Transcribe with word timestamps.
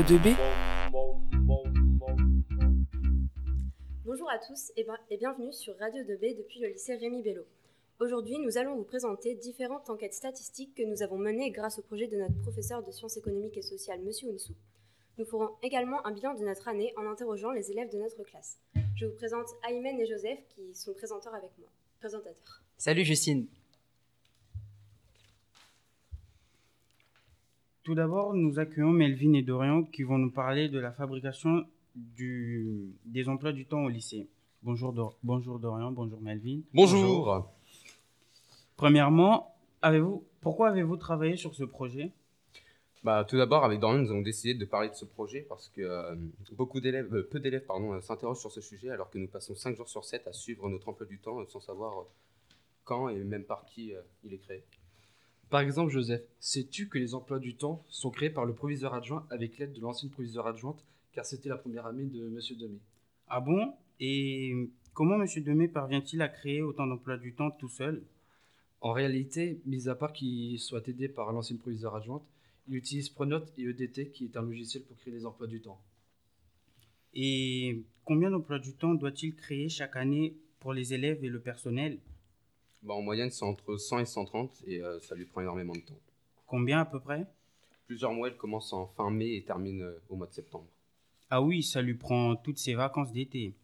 Radio 0.00 0.16
2B. 0.16 0.34
Bonjour 4.02 4.30
à 4.30 4.38
tous 4.38 4.72
et, 4.78 4.84
ben- 4.84 4.96
bienvenue 5.18 5.52
sur 5.52 5.76
Radio 5.76 6.02
2B 6.04 6.38
depuis 6.38 6.58
le 6.60 6.68
lycée 6.68 6.96
Rémi 6.96 7.22
Bello. 7.22 7.42
Aujourd'hui, 8.00 8.38
nous 8.38 8.56
allons 8.56 8.76
vous 8.76 8.84
présenter 8.84 9.34
différentes 9.34 9.90
enquêtes 9.90 10.14
statistiques 10.14 10.74
que 10.74 10.84
nous 10.84 11.02
avons 11.02 11.18
menées 11.18 11.50
grâce 11.50 11.78
au 11.78 11.82
projet 11.82 12.06
de 12.06 12.16
notre 12.16 12.34
professeur 12.40 12.82
de 12.82 12.90
sciences 12.90 13.18
économiques 13.18 13.58
et 13.58 13.62
sociales, 13.62 14.00
Monsieur 14.00 14.30
Unsou. 14.32 14.54
Nous 15.18 15.26
ferons 15.26 15.50
également 15.62 16.06
un 16.06 16.12
bilan 16.12 16.32
de 16.32 16.44
notre 16.46 16.66
année 16.68 16.94
en 16.96 17.04
interrogeant 17.06 17.50
les 17.50 17.70
élèves 17.70 17.92
de 17.92 17.98
notre 17.98 18.24
classe. 18.24 18.56
Je 18.96 19.04
vous 19.04 19.14
présente 19.16 19.48
Aymen 19.68 20.00
et 20.00 20.06
Joseph 20.06 20.38
qui 20.48 20.74
sont 20.74 20.94
présenteurs 20.94 21.34
avec 21.34 21.50
moi. 21.58 21.68
Présentateurs. 21.98 22.62
Salut 22.78 23.04
Justine. 23.04 23.48
Tout 27.82 27.94
d'abord, 27.94 28.34
nous 28.34 28.58
accueillons 28.58 28.90
Melvin 28.90 29.32
et 29.34 29.42
Dorian 29.42 29.84
qui 29.84 30.02
vont 30.02 30.18
nous 30.18 30.30
parler 30.30 30.68
de 30.68 30.78
la 30.78 30.92
fabrication 30.92 31.64
du, 31.94 32.90
des 33.06 33.28
emplois 33.28 33.52
du 33.52 33.64
temps 33.66 33.84
au 33.84 33.88
lycée. 33.88 34.28
Bonjour, 34.62 34.92
Dor- 34.92 35.16
bonjour 35.22 35.58
Dorian, 35.58 35.90
bonjour 35.90 36.20
Melvin. 36.20 36.60
Bonjour. 36.74 37.48
Premièrement, 38.76 39.54
avez-vous, 39.80 40.24
pourquoi 40.42 40.68
avez-vous 40.68 40.96
travaillé 40.98 41.36
sur 41.36 41.54
ce 41.54 41.64
projet? 41.64 42.12
Bah, 43.02 43.24
tout 43.26 43.38
d'abord, 43.38 43.64
avec 43.64 43.80
Dorian, 43.80 43.98
nous 43.98 44.10
avons 44.10 44.20
décidé 44.20 44.52
de 44.52 44.64
parler 44.66 44.90
de 44.90 44.94
ce 44.94 45.06
projet 45.06 45.40
parce 45.48 45.70
que 45.70 45.80
euh, 45.80 46.14
beaucoup 46.52 46.80
d'élèves, 46.80 47.14
euh, 47.14 47.26
peu 47.30 47.40
d'élèves 47.40 47.64
pardon, 47.64 47.94
euh, 47.94 48.00
s'interrogent 48.02 48.40
sur 48.40 48.52
ce 48.52 48.60
sujet 48.60 48.90
alors 48.90 49.08
que 49.10 49.16
nous 49.16 49.26
passons 49.28 49.54
5 49.54 49.74
jours 49.74 49.88
sur 49.88 50.04
7 50.04 50.26
à 50.26 50.32
suivre 50.34 50.68
notre 50.68 50.86
emploi 50.90 51.06
du 51.06 51.18
temps 51.18 51.42
sans 51.48 51.60
savoir 51.60 52.04
quand 52.84 53.08
et 53.08 53.16
même 53.24 53.44
par 53.44 53.64
qui 53.64 53.94
euh, 53.94 54.00
il 54.22 54.34
est 54.34 54.38
créé. 54.38 54.62
Par 55.50 55.60
exemple, 55.60 55.90
Joseph, 55.90 56.22
sais-tu 56.38 56.88
que 56.88 56.96
les 56.96 57.12
emplois 57.12 57.40
du 57.40 57.56
temps 57.56 57.84
sont 57.88 58.10
créés 58.10 58.30
par 58.30 58.46
le 58.46 58.54
proviseur 58.54 58.94
adjoint 58.94 59.26
avec 59.30 59.58
l'aide 59.58 59.72
de 59.72 59.80
l'ancienne 59.80 60.12
proviseure 60.12 60.46
adjointe, 60.46 60.84
car 61.12 61.26
c'était 61.26 61.48
la 61.48 61.56
première 61.56 61.86
année 61.86 62.04
de 62.04 62.28
Monsieur 62.28 62.54
Demey? 62.54 62.78
Ah 63.26 63.40
bon? 63.40 63.74
Et 63.98 64.54
comment 64.94 65.20
M. 65.20 65.26
Demey 65.42 65.66
parvient-il 65.66 66.22
à 66.22 66.28
créer 66.28 66.62
autant 66.62 66.86
d'emplois 66.86 67.16
du 67.16 67.34
temps 67.34 67.50
tout 67.50 67.68
seul? 67.68 68.04
En 68.80 68.92
réalité, 68.92 69.60
mis 69.66 69.88
à 69.88 69.96
part 69.96 70.12
qu'il 70.12 70.58
soit 70.60 70.86
aidé 70.86 71.08
par 71.08 71.32
l'ancienne 71.32 71.58
proviseure 71.58 71.96
adjointe, 71.96 72.22
il 72.68 72.76
utilise 72.76 73.08
Pronote 73.08 73.52
et 73.58 73.64
EDT, 73.64 74.10
qui 74.12 74.26
est 74.26 74.36
un 74.36 74.42
logiciel 74.42 74.84
pour 74.84 74.96
créer 74.98 75.12
les 75.12 75.26
emplois 75.26 75.48
du 75.48 75.60
temps. 75.60 75.80
Et 77.12 77.82
combien 78.04 78.30
d'emplois 78.30 78.60
du 78.60 78.72
temps 78.74 78.94
doit-il 78.94 79.34
créer 79.34 79.68
chaque 79.68 79.96
année 79.96 80.36
pour 80.60 80.72
les 80.72 80.94
élèves 80.94 81.24
et 81.24 81.28
le 81.28 81.40
personnel? 81.40 81.98
Bah, 82.82 82.94
en 82.94 83.02
moyenne, 83.02 83.30
c'est 83.30 83.44
entre 83.44 83.76
100 83.76 83.98
et 83.98 84.06
130 84.06 84.62
et 84.66 84.80
euh, 84.82 84.98
ça 85.00 85.14
lui 85.14 85.26
prend 85.26 85.42
énormément 85.42 85.74
de 85.74 85.80
temps. 85.80 85.98
Combien 86.46 86.80
à 86.80 86.84
peu 86.84 86.98
près? 86.98 87.26
Plusieurs 87.86 88.12
mois, 88.12 88.28
elle 88.28 88.36
commence 88.36 88.72
en 88.72 88.86
fin 88.86 89.10
mai 89.10 89.34
et 89.34 89.42
termine 89.42 89.82
euh, 89.82 90.02
au 90.08 90.16
mois 90.16 90.26
de 90.26 90.32
septembre. 90.32 90.66
Ah 91.28 91.42
oui, 91.42 91.62
ça 91.62 91.82
lui 91.82 91.94
prend 91.94 92.36
toutes 92.36 92.58
ses 92.58 92.74
vacances 92.74 93.12
d'été. 93.12 93.54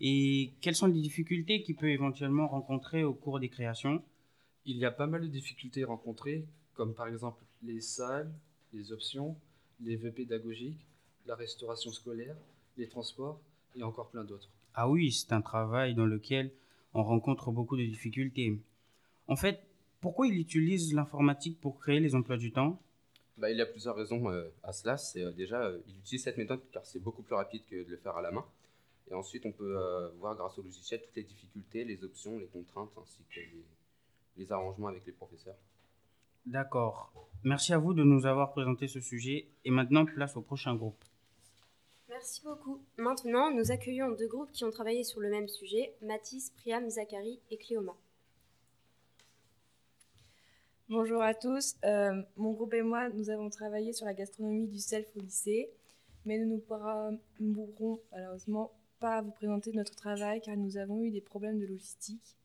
Et 0.00 0.52
quelles 0.60 0.74
sont 0.74 0.86
les 0.86 1.00
difficultés 1.00 1.62
qu'il 1.62 1.76
peut 1.76 1.88
éventuellement 1.88 2.46
rencontrer 2.48 3.02
au 3.02 3.14
cours 3.14 3.40
des 3.40 3.48
créations? 3.48 4.02
Il 4.66 4.76
y 4.76 4.84
a 4.84 4.90
pas 4.90 5.06
mal 5.06 5.22
de 5.22 5.26
difficultés 5.26 5.84
rencontrées, 5.84 6.44
comme 6.74 6.94
par 6.94 7.08
exemple 7.08 7.42
les 7.62 7.80
salles, 7.80 8.30
les 8.72 8.92
options, 8.92 9.36
les 9.80 9.96
vœux 9.96 10.12
pédagogiques, 10.12 10.86
la 11.26 11.34
restauration 11.34 11.92
scolaire, 11.92 12.36
les 12.76 12.88
transports 12.88 13.40
et 13.74 13.82
encore 13.82 14.10
plein 14.10 14.24
d'autres. 14.24 14.50
Ah 14.74 14.88
oui, 14.88 15.10
c'est 15.10 15.32
un 15.32 15.40
travail 15.40 15.94
dans 15.94 16.04
lequel 16.04 16.52
on 16.92 17.02
rencontre 17.02 17.50
beaucoup 17.50 17.76
de 17.76 17.84
difficultés. 17.84 18.58
En 19.28 19.36
fait, 19.36 19.60
pourquoi 20.00 20.26
il 20.26 20.38
utilise 20.38 20.94
l'informatique 20.94 21.60
pour 21.60 21.78
créer 21.78 22.00
les 22.00 22.14
emplois 22.14 22.36
du 22.36 22.52
temps? 22.52 22.80
Bah, 23.36 23.50
il 23.50 23.58
y 23.58 23.60
a 23.60 23.66
plusieurs 23.66 23.96
raisons 23.96 24.30
euh, 24.30 24.48
à 24.62 24.72
cela. 24.72 24.96
C'est 24.96 25.22
euh, 25.22 25.32
déjà, 25.32 25.62
euh, 25.62 25.80
il 25.88 25.98
utilise 25.98 26.22
cette 26.22 26.38
méthode 26.38 26.60
car 26.72 26.86
c'est 26.86 27.00
beaucoup 27.00 27.22
plus 27.22 27.34
rapide 27.34 27.62
que 27.68 27.84
de 27.84 27.90
le 27.90 27.96
faire 27.96 28.16
à 28.16 28.22
la 28.22 28.30
main. 28.30 28.44
Et 29.10 29.14
ensuite, 29.14 29.44
on 29.46 29.52
peut 29.52 29.76
euh, 29.78 30.08
voir 30.18 30.36
grâce 30.36 30.58
au 30.58 30.62
logiciel 30.62 31.00
toutes 31.02 31.16
les 31.16 31.22
difficultés, 31.22 31.84
les 31.84 32.02
options, 32.02 32.38
les 32.38 32.46
contraintes 32.46 32.90
ainsi 33.00 33.18
que 33.30 33.40
les, 33.40 33.64
les 34.36 34.52
arrangements 34.52 34.88
avec 34.88 35.04
les 35.06 35.12
professeurs. 35.12 35.56
D'accord. 36.44 37.12
Merci 37.44 37.72
à 37.72 37.78
vous 37.78 37.94
de 37.94 38.04
nous 38.04 38.26
avoir 38.26 38.52
présenté 38.52 38.88
ce 38.88 39.00
sujet. 39.00 39.48
Et 39.64 39.70
maintenant, 39.70 40.06
place 40.06 40.36
au 40.36 40.40
prochain 40.40 40.74
groupe. 40.74 41.04
Merci 42.08 42.42
beaucoup. 42.42 42.80
Maintenant, 42.96 43.50
nous 43.52 43.70
accueillons 43.70 44.10
deux 44.12 44.28
groupes 44.28 44.50
qui 44.52 44.64
ont 44.64 44.70
travaillé 44.70 45.04
sur 45.04 45.20
le 45.20 45.28
même 45.28 45.48
sujet, 45.48 45.94
Mathis, 46.02 46.50
Priam, 46.56 46.88
Zachary 46.88 47.40
et 47.50 47.58
Cléoma. 47.58 47.96
Bonjour 50.88 51.20
à 51.20 51.34
tous. 51.34 51.74
Euh, 51.84 52.22
mon 52.36 52.52
groupe 52.52 52.72
et 52.72 52.82
moi, 52.82 53.08
nous 53.08 53.28
avons 53.28 53.50
travaillé 53.50 53.92
sur 53.92 54.06
la 54.06 54.14
gastronomie 54.14 54.68
du 54.68 54.78
self 54.78 55.04
au 55.16 55.20
lycée, 55.20 55.68
mais 56.24 56.38
nous 56.38 56.54
ne 56.54 56.60
pourrons 56.60 58.00
malheureusement 58.12 58.70
pas 59.00 59.20
vous 59.20 59.32
présenter 59.32 59.72
notre 59.72 59.96
travail 59.96 60.40
car 60.40 60.56
nous 60.56 60.76
avons 60.76 61.02
eu 61.02 61.10
des 61.10 61.20
problèmes 61.20 61.58
de 61.58 61.66
logistique. 61.66 62.36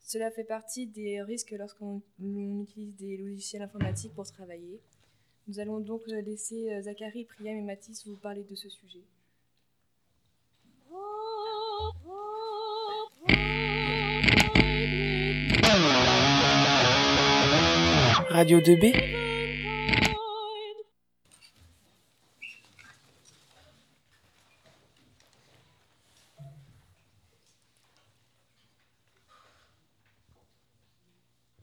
Cela 0.00 0.30
fait 0.30 0.44
partie 0.44 0.86
des 0.86 1.22
risques 1.22 1.54
lorsqu'on 1.58 2.02
on 2.22 2.62
utilise 2.62 2.94
des 2.96 3.16
logiciels 3.16 3.62
informatiques 3.62 4.12
pour 4.12 4.30
travailler. 4.30 4.82
Nous 5.46 5.58
allons 5.58 5.80
donc 5.80 6.02
laisser 6.08 6.70
euh, 6.70 6.82
Zachary, 6.82 7.24
Priam 7.24 7.56
et 7.56 7.62
Mathis 7.62 8.06
vous 8.06 8.16
parler 8.16 8.44
de 8.44 8.54
ce 8.54 8.68
sujet. 8.68 9.00
Radio 18.30 18.60
2B. 18.60 18.92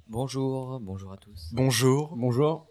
Bonjour, 0.07 0.79
bonjour 0.79 1.13
à 1.13 1.17
tous. 1.17 1.49
Bonjour. 1.53 2.15
Bonjour. 2.15 2.65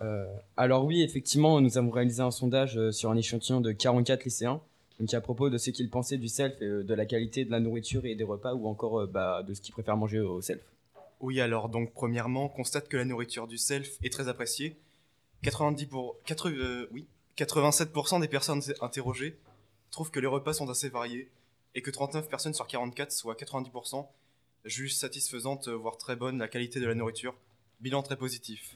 Euh, 0.00 0.26
alors 0.56 0.84
oui, 0.84 1.02
effectivement, 1.02 1.60
nous 1.60 1.78
avons 1.78 1.90
réalisé 1.90 2.22
un 2.22 2.32
sondage 2.32 2.76
euh, 2.76 2.90
sur 2.90 3.10
un 3.10 3.16
échantillon 3.16 3.60
de 3.60 3.70
44 3.70 4.24
lycéens, 4.24 4.60
donc 4.98 5.14
à 5.14 5.20
propos 5.20 5.50
de 5.50 5.58
ce 5.58 5.70
qu'ils 5.70 5.90
pensaient 5.90 6.18
du 6.18 6.28
self, 6.28 6.60
et, 6.60 6.64
euh, 6.64 6.82
de 6.82 6.94
la 6.94 7.06
qualité 7.06 7.44
de 7.44 7.52
la 7.52 7.60
nourriture 7.60 8.04
et 8.06 8.16
des 8.16 8.24
repas, 8.24 8.54
ou 8.54 8.66
encore 8.66 9.06
bah, 9.06 9.44
de 9.44 9.54
ce 9.54 9.60
qu'ils 9.60 9.72
préfèrent 9.72 9.96
manger 9.96 10.18
au 10.18 10.40
self. 10.40 10.62
Oui, 11.20 11.40
alors 11.40 11.68
donc 11.68 11.92
premièrement, 11.92 12.46
on 12.46 12.48
constate 12.48 12.88
que 12.88 12.96
la 12.96 13.04
nourriture 13.04 13.46
du 13.46 13.58
self 13.58 13.98
est 14.02 14.12
très 14.12 14.28
appréciée. 14.28 14.76
90 15.42 15.86
pour 15.86 16.16
80, 16.24 16.54
euh, 16.56 16.88
oui, 16.92 17.06
87% 17.36 18.20
des 18.20 18.28
personnes 18.28 18.62
interrogées 18.80 19.38
trouvent 19.90 20.10
que 20.10 20.20
les 20.20 20.26
repas 20.26 20.52
sont 20.52 20.68
assez 20.68 20.88
variés 20.88 21.30
et 21.74 21.82
que 21.82 21.90
39 21.90 22.28
personnes 22.28 22.54
sur 22.54 22.66
44, 22.66 23.12
soit 23.12 23.34
90%, 23.34 24.06
jugent 24.64 24.94
satisfaisante, 24.94 25.68
euh, 25.68 25.76
voire 25.76 25.96
très 25.96 26.16
bonne 26.16 26.38
la 26.38 26.48
qualité 26.48 26.80
de 26.80 26.86
la 26.86 26.94
nourriture. 26.94 27.34
Bilan 27.80 28.02
très 28.02 28.16
positif. 28.16 28.74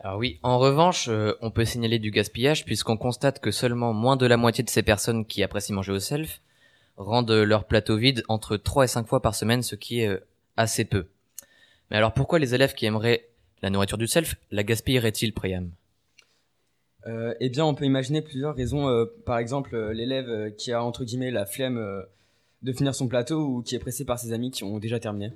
Alors 0.00 0.18
oui, 0.18 0.40
en 0.42 0.58
revanche, 0.58 1.08
euh, 1.08 1.34
on 1.42 1.50
peut 1.50 1.64
signaler 1.64 1.98
du 1.98 2.10
gaspillage 2.10 2.64
puisqu'on 2.64 2.96
constate 2.96 3.40
que 3.40 3.52
seulement 3.52 3.92
moins 3.92 4.16
de 4.16 4.26
la 4.26 4.36
moitié 4.36 4.64
de 4.64 4.70
ces 4.70 4.82
personnes 4.82 5.24
qui 5.26 5.42
apprécient 5.42 5.76
manger 5.76 5.92
au 5.92 6.00
self 6.00 6.40
rendent 6.96 7.30
leur 7.30 7.66
plateau 7.66 7.96
vide 7.96 8.24
entre 8.28 8.56
3 8.56 8.84
et 8.84 8.88
5 8.88 9.06
fois 9.06 9.22
par 9.22 9.34
semaine, 9.34 9.62
ce 9.62 9.76
qui 9.76 10.00
est 10.00 10.08
euh, 10.08 10.26
assez 10.56 10.84
peu. 10.84 11.06
Mais 11.92 11.98
alors 11.98 12.14
pourquoi 12.14 12.38
les 12.38 12.54
élèves 12.54 12.72
qui 12.72 12.86
aimeraient 12.86 13.28
la 13.60 13.68
nourriture 13.68 13.98
du 13.98 14.06
self 14.06 14.36
la 14.50 14.64
gaspilleraient-ils, 14.64 15.34
Priam? 15.34 15.70
Euh, 17.06 17.34
eh 17.38 17.50
bien, 17.50 17.66
on 17.66 17.74
peut 17.74 17.84
imaginer 17.84 18.22
plusieurs 18.22 18.54
raisons. 18.56 18.88
euh, 18.88 19.04
par 19.26 19.36
exemple, 19.36 19.74
euh, 19.74 19.92
l'élève 19.92 20.54
qui 20.56 20.72
a 20.72 20.82
entre 20.82 21.04
guillemets 21.04 21.30
la 21.30 21.44
flemme 21.44 21.76
euh, 21.76 22.00
de 22.62 22.72
finir 22.72 22.94
son 22.94 23.08
plateau 23.08 23.44
ou 23.44 23.62
qui 23.62 23.74
est 23.74 23.78
pressé 23.78 24.06
par 24.06 24.18
ses 24.18 24.32
amis 24.32 24.50
qui 24.50 24.64
ont 24.64 24.78
déjà 24.78 25.00
terminé. 25.00 25.32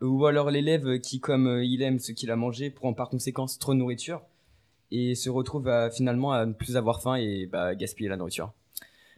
Ou 0.00 0.26
alors 0.26 0.52
l'élève 0.52 1.00
qui, 1.00 1.18
comme 1.18 1.48
euh, 1.48 1.64
il 1.64 1.82
aime 1.82 1.98
ce 1.98 2.12
qu'il 2.12 2.30
a 2.30 2.36
mangé, 2.36 2.70
prend 2.70 2.92
par 2.92 3.08
conséquence 3.08 3.58
trop 3.58 3.74
de 3.74 3.78
nourriture 3.78 4.22
et 4.92 5.16
se 5.16 5.28
retrouve 5.28 5.66
à, 5.66 5.90
finalement 5.90 6.30
à 6.32 6.46
ne 6.46 6.52
plus 6.52 6.76
avoir 6.76 7.02
faim 7.02 7.16
et 7.16 7.46
bah, 7.46 7.74
gaspiller 7.74 8.08
la 8.08 8.16
nourriture. 8.16 8.52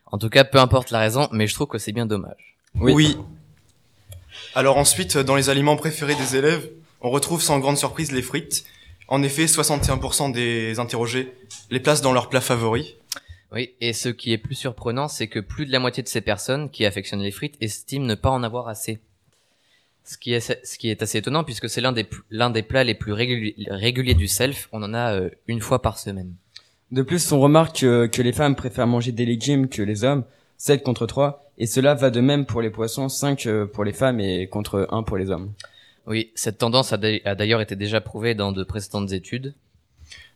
En 0.06 0.16
tout 0.16 0.30
cas, 0.30 0.44
peu 0.44 0.58
importe 0.58 0.90
la 0.90 1.00
raison, 1.00 1.28
mais 1.32 1.46
je 1.46 1.52
trouve 1.52 1.66
que 1.66 1.76
c'est 1.76 1.92
bien 1.92 2.06
dommage. 2.06 2.56
Oui. 2.80 3.18
Alors 4.54 4.76
ensuite, 4.78 5.16
dans 5.18 5.36
les 5.36 5.50
aliments 5.50 5.76
préférés 5.76 6.14
des 6.14 6.36
élèves, 6.36 6.70
on 7.00 7.10
retrouve 7.10 7.42
sans 7.42 7.58
grande 7.58 7.76
surprise 7.78 8.12
les 8.12 8.22
frites. 8.22 8.64
En 9.08 9.22
effet, 9.22 9.46
61% 9.46 10.32
des 10.32 10.78
interrogés 10.78 11.32
les 11.70 11.80
placent 11.80 12.02
dans 12.02 12.12
leur 12.12 12.28
plat 12.28 12.40
favori. 12.40 12.96
Oui, 13.52 13.70
et 13.80 13.94
ce 13.94 14.10
qui 14.10 14.32
est 14.32 14.38
plus 14.38 14.54
surprenant, 14.54 15.08
c'est 15.08 15.28
que 15.28 15.40
plus 15.40 15.64
de 15.64 15.72
la 15.72 15.78
moitié 15.78 16.02
de 16.02 16.08
ces 16.08 16.20
personnes 16.20 16.68
qui 16.70 16.84
affectionnent 16.84 17.22
les 17.22 17.30
frites 17.30 17.56
estiment 17.62 18.04
ne 18.04 18.14
pas 18.14 18.30
en 18.30 18.42
avoir 18.42 18.68
assez. 18.68 18.98
Ce 20.04 20.18
qui 20.18 20.32
est, 20.32 20.40
ce 20.40 20.78
qui 20.78 20.90
est 20.90 21.02
assez 21.02 21.18
étonnant 21.18 21.44
puisque 21.44 21.68
c'est 21.68 21.80
l'un 21.80 21.92
des, 21.92 22.04
pl- 22.04 22.20
l'un 22.30 22.50
des 22.50 22.62
plats 22.62 22.84
les 22.84 22.94
plus 22.94 23.12
réguli- 23.12 23.66
réguliers 23.70 24.14
du 24.14 24.28
self. 24.28 24.68
On 24.72 24.82
en 24.82 24.92
a 24.94 25.12
euh, 25.14 25.30
une 25.46 25.60
fois 25.60 25.80
par 25.82 25.98
semaine. 25.98 26.34
De 26.90 27.02
plus, 27.02 27.30
on 27.32 27.40
remarque 27.40 27.80
que, 27.80 28.06
que 28.06 28.22
les 28.22 28.32
femmes 28.32 28.56
préfèrent 28.56 28.86
manger 28.86 29.12
des 29.12 29.26
légumes 29.26 29.68
que 29.68 29.82
les 29.82 30.04
hommes, 30.04 30.24
7 30.58 30.82
contre 30.82 31.06
3, 31.06 31.50
et 31.58 31.66
cela 31.66 31.94
va 31.94 32.10
de 32.10 32.20
même 32.20 32.44
pour 32.46 32.60
les 32.62 32.70
poissons, 32.70 33.08
5 33.08 33.46
euh, 33.46 33.66
pour 33.66 33.84
les 33.84 33.92
femmes 33.92 34.20
et 34.20 34.46
contre 34.48 34.86
1 34.90 35.02
pour 35.04 35.16
les 35.16 35.30
hommes. 35.30 35.52
Oui, 36.06 36.30
cette 36.34 36.58
tendance 36.58 36.92
a 36.92 36.96
d'a- 36.96 37.18
a 37.24 37.34
d'ailleurs 37.34 37.60
été 37.60 37.76
déjà 37.76 38.00
prouvée 38.00 38.34
dans 38.34 38.52
de 38.52 38.64
précédentes 38.64 39.12
études. 39.12 39.54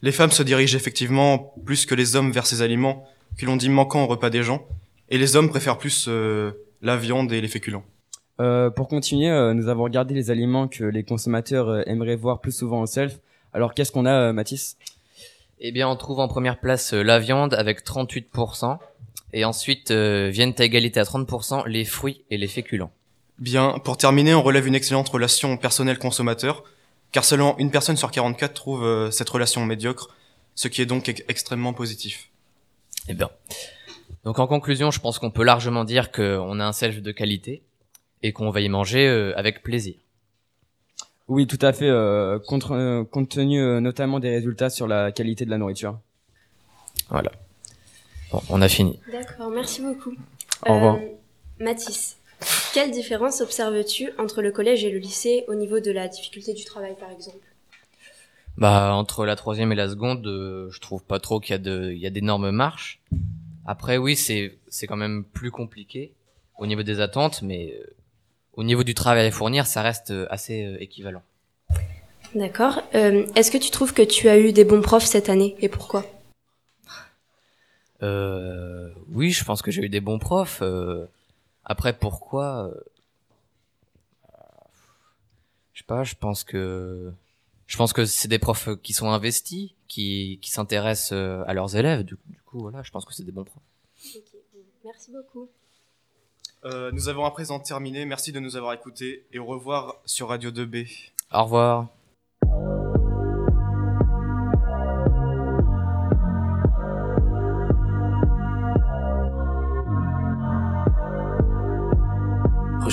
Les 0.03 0.13
femmes 0.13 0.31
se 0.31 0.43
dirigent 0.43 0.77
effectivement 0.77 1.55
plus 1.65 1.87
que 1.87 1.95
les 1.95 2.17
hommes 2.17 2.31
vers 2.33 2.47
ces 2.47 2.63
aliments 2.63 3.07
que 3.39 3.47
l'on 3.47 3.57
dit 3.57 3.69
manquant 3.71 4.05
au 4.05 4.07
repas 4.07 4.31
des 4.31 4.43
gens, 4.43 4.67
et 5.09 5.19
les 5.19 5.37
hommes 5.37 5.49
préfèrent 5.49 5.79
plus 5.79 6.07
euh, 6.09 6.53
la 6.83 6.97
viande 6.97 7.33
et 7.33 7.41
les 7.41 7.49
féculents. 7.49 7.85
Euh, 8.41 8.71
pour 8.71 8.89
continuer, 8.89 9.31
euh, 9.31 9.55
nous 9.55 9.69
avons 9.69 9.85
regardé 9.85 10.15
les 10.15 10.31
aliments 10.31 10.69
que 10.69 10.85
les 10.85 11.03
consommateurs 11.05 11.69
euh, 11.69 11.83
aimeraient 11.87 12.17
voir 12.17 12.41
plus 12.41 12.53
souvent 12.53 12.81
au 12.83 12.87
self. 12.87 13.19
Alors 13.55 13.73
qu'est-ce 13.75 13.93
qu'on 13.93 14.07
a, 14.07 14.29
euh, 14.29 14.33
Mathis? 14.33 14.77
Eh 15.61 15.71
bien, 15.73 15.89
on 15.89 15.97
trouve 15.97 16.19
en 16.19 16.29
première 16.29 16.59
place 16.59 16.93
euh, 16.93 17.03
la 17.03 17.19
viande 17.19 17.55
avec 17.55 17.85
38%. 17.85 18.79
Et 19.33 19.45
ensuite 19.45 19.91
euh, 19.91 20.29
viennent 20.31 20.55
à 20.59 20.65
égalité 20.65 21.01
à 21.01 21.05
30% 21.05 21.67
les 21.67 21.85
fruits 21.85 22.23
et 22.31 22.37
les 22.37 22.49
féculents. 22.49 22.93
Bien, 23.39 23.79
pour 23.83 23.97
terminer, 23.97 24.35
on 24.35 24.43
relève 24.43 24.67
une 24.67 24.75
excellente 24.75 25.09
relation 25.09 25.57
personnel-consommateur, 25.57 26.65
car 27.13 27.25
seulement 27.25 27.57
une 27.59 27.71
personne 27.71 27.97
sur 27.97 28.11
44 28.11 28.53
trouve 28.55 28.85
euh, 28.85 29.11
cette 29.11 29.29
relation 29.29 29.65
médiocre, 29.65 30.15
ce 30.55 30.69
qui 30.69 30.83
est 30.83 30.87
donc 30.87 31.09
ex- 31.09 31.25
extrêmement 31.29 31.73
positif. 31.73 32.29
Eh 33.09 33.15
bien. 33.15 33.31
Donc 34.25 34.39
en 34.39 34.47
conclusion, 34.47 34.91
je 34.91 35.01
pense 35.01 35.19
qu'on 35.19 35.31
peut 35.31 35.43
largement 35.45 35.85
dire 35.85 36.13
qu'on 36.13 36.61
a 36.61 36.65
un 36.65 36.73
self 36.73 37.01
de 37.03 37.11
qualité 37.11 37.63
et 38.23 38.33
qu'on 38.33 38.51
va 38.51 38.61
y 38.61 38.69
manger 38.69 39.09
euh, 39.09 39.33
avec 39.37 39.63
plaisir. 39.63 39.95
Oui, 41.27 41.47
tout 41.47 41.59
à 41.63 41.73
fait, 41.73 41.89
euh, 41.89 42.39
contre, 42.39 42.73
euh, 42.73 43.05
compte 43.05 43.31
tenu 43.31 43.61
euh, 43.61 43.81
notamment 43.81 44.21
des 44.21 44.29
résultats 44.31 44.71
sur 44.71 44.87
la 44.87 45.11
qualité 45.11 45.45
de 45.45 45.51
la 45.51 45.59
nourriture. 45.59 45.99
Voilà. 47.09 47.33
Bon, 48.33 48.41
on 48.49 48.63
a 48.63 48.69
fini. 48.69 48.99
D'accord, 49.13 49.51
merci 49.51 49.83
beaucoup. 49.83 50.15
Au 50.67 50.75
revoir. 50.75 50.97
Euh, 50.97 51.01
Mathis, 51.61 52.17
quelle 52.73 52.91
différence 52.91 53.43
observes-tu 53.43 54.11
entre 54.19 54.41
le 54.41 54.51
collège 54.51 54.85
et 54.85 54.91
le 54.91 54.99
lycée 54.99 55.45
au 55.49 55.55
niveau 55.55 55.81
de 55.81 55.91
la 55.91 56.09
difficulté 56.09 56.55
du 56.55 56.65
travail, 56.65 56.97
par 56.99 57.11
exemple? 57.11 57.45
Bah 58.57 58.93
entre 58.95 59.25
la 59.25 59.37
troisième 59.37 59.73
et 59.73 59.75
la 59.75 59.89
seconde, 59.89 60.27
euh, 60.27 60.71
je 60.71 60.81
trouve 60.81 61.03
pas 61.03 61.19
trop 61.19 61.41
qu'il 61.41 61.53
y 61.53 61.55
a 61.55 61.59
de, 61.59 61.93
il 61.93 61.99
y 61.99 62.07
a 62.07 62.11
d'énormes 62.11 62.51
marches. 62.51 63.01
Après 63.67 63.97
oui, 63.97 64.17
c'est 64.17 64.59
c'est 64.69 64.87
quand 64.87 64.97
même 64.97 65.25
plus 65.25 65.51
compliqué 65.51 66.13
au 66.59 66.67
niveau 66.67 66.83
des 66.83 67.01
attentes, 67.01 67.43
mais 67.43 67.75
euh, 67.79 67.87
au 68.55 68.63
niveau 68.63 68.83
du 68.83 68.95
travail 68.95 69.27
à 69.27 69.31
fournir, 69.31 69.67
ça 69.67 69.83
reste 69.83 70.11
euh, 70.11 70.27
assez 70.31 70.77
équivalent. 70.81 71.23
D'accord. 72.35 72.81
Est-ce 72.95 73.51
que 73.51 73.59
tu 73.59 73.71
trouves 73.71 73.93
que 73.93 74.01
tu 74.01 74.31
as 74.31 74.39
eu 74.39 74.53
des 74.53 74.65
bons 74.65 74.81
profs 74.81 75.05
cette 75.05 75.29
année 75.29 75.55
et 75.61 75.69
pourquoi? 75.69 76.07
Euh, 78.03 78.91
oui, 79.09 79.31
je 79.31 79.45
pense 79.45 79.63
que 79.63 79.71
j'ai 79.71 79.83
eu 79.83 79.89
des 79.89 80.01
bons 80.01 80.19
profs. 80.19 80.61
euh, 80.63 81.07
après, 81.65 81.97
pourquoi 81.97 82.69
euh, 82.69 82.81
Je 85.73 85.81
sais 85.81 85.87
pas. 85.87 86.05
Je 86.05 86.15
pense 86.15 86.45
que 86.45 87.13
je 87.67 87.77
pense 87.77 87.93
que 87.93 88.05
c'est 88.05 88.29
des 88.29 88.39
profs 88.39 88.69
qui 88.83 88.93
sont 88.93 89.11
investis, 89.11 89.71
qui 89.89 90.39
qui 90.43 90.51
s'intéressent 90.51 91.13
euh, 91.13 91.45
à 91.47 91.55
leurs 91.55 91.77
élèves. 91.77 92.03
Du, 92.03 92.17
du 92.27 92.41
coup, 92.43 92.61
voilà, 92.61 92.83
je 92.83 92.91
pense 92.91 93.05
que 93.05 93.15
c'est 93.15 93.25
des 93.25 93.33
bons 93.33 93.45
profs. 93.45 93.63
Merci 94.85 95.13
beaucoup. 95.13 95.49
Euh, 96.65 96.91
nous 96.93 97.09
avons 97.09 97.25
à 97.25 97.31
présent 97.31 97.59
terminé, 97.59 98.05
merci 98.05 98.31
de 98.31 98.39
nous 98.41 98.57
avoir 98.57 98.73
écoutés, 98.73 99.27
et 99.33 99.39
au 99.39 99.47
revoir 99.47 99.97
sur 100.05 100.29
Radio 100.29 100.51
2B. 100.51 100.89
Au 101.33 101.45
revoir. 101.45 101.89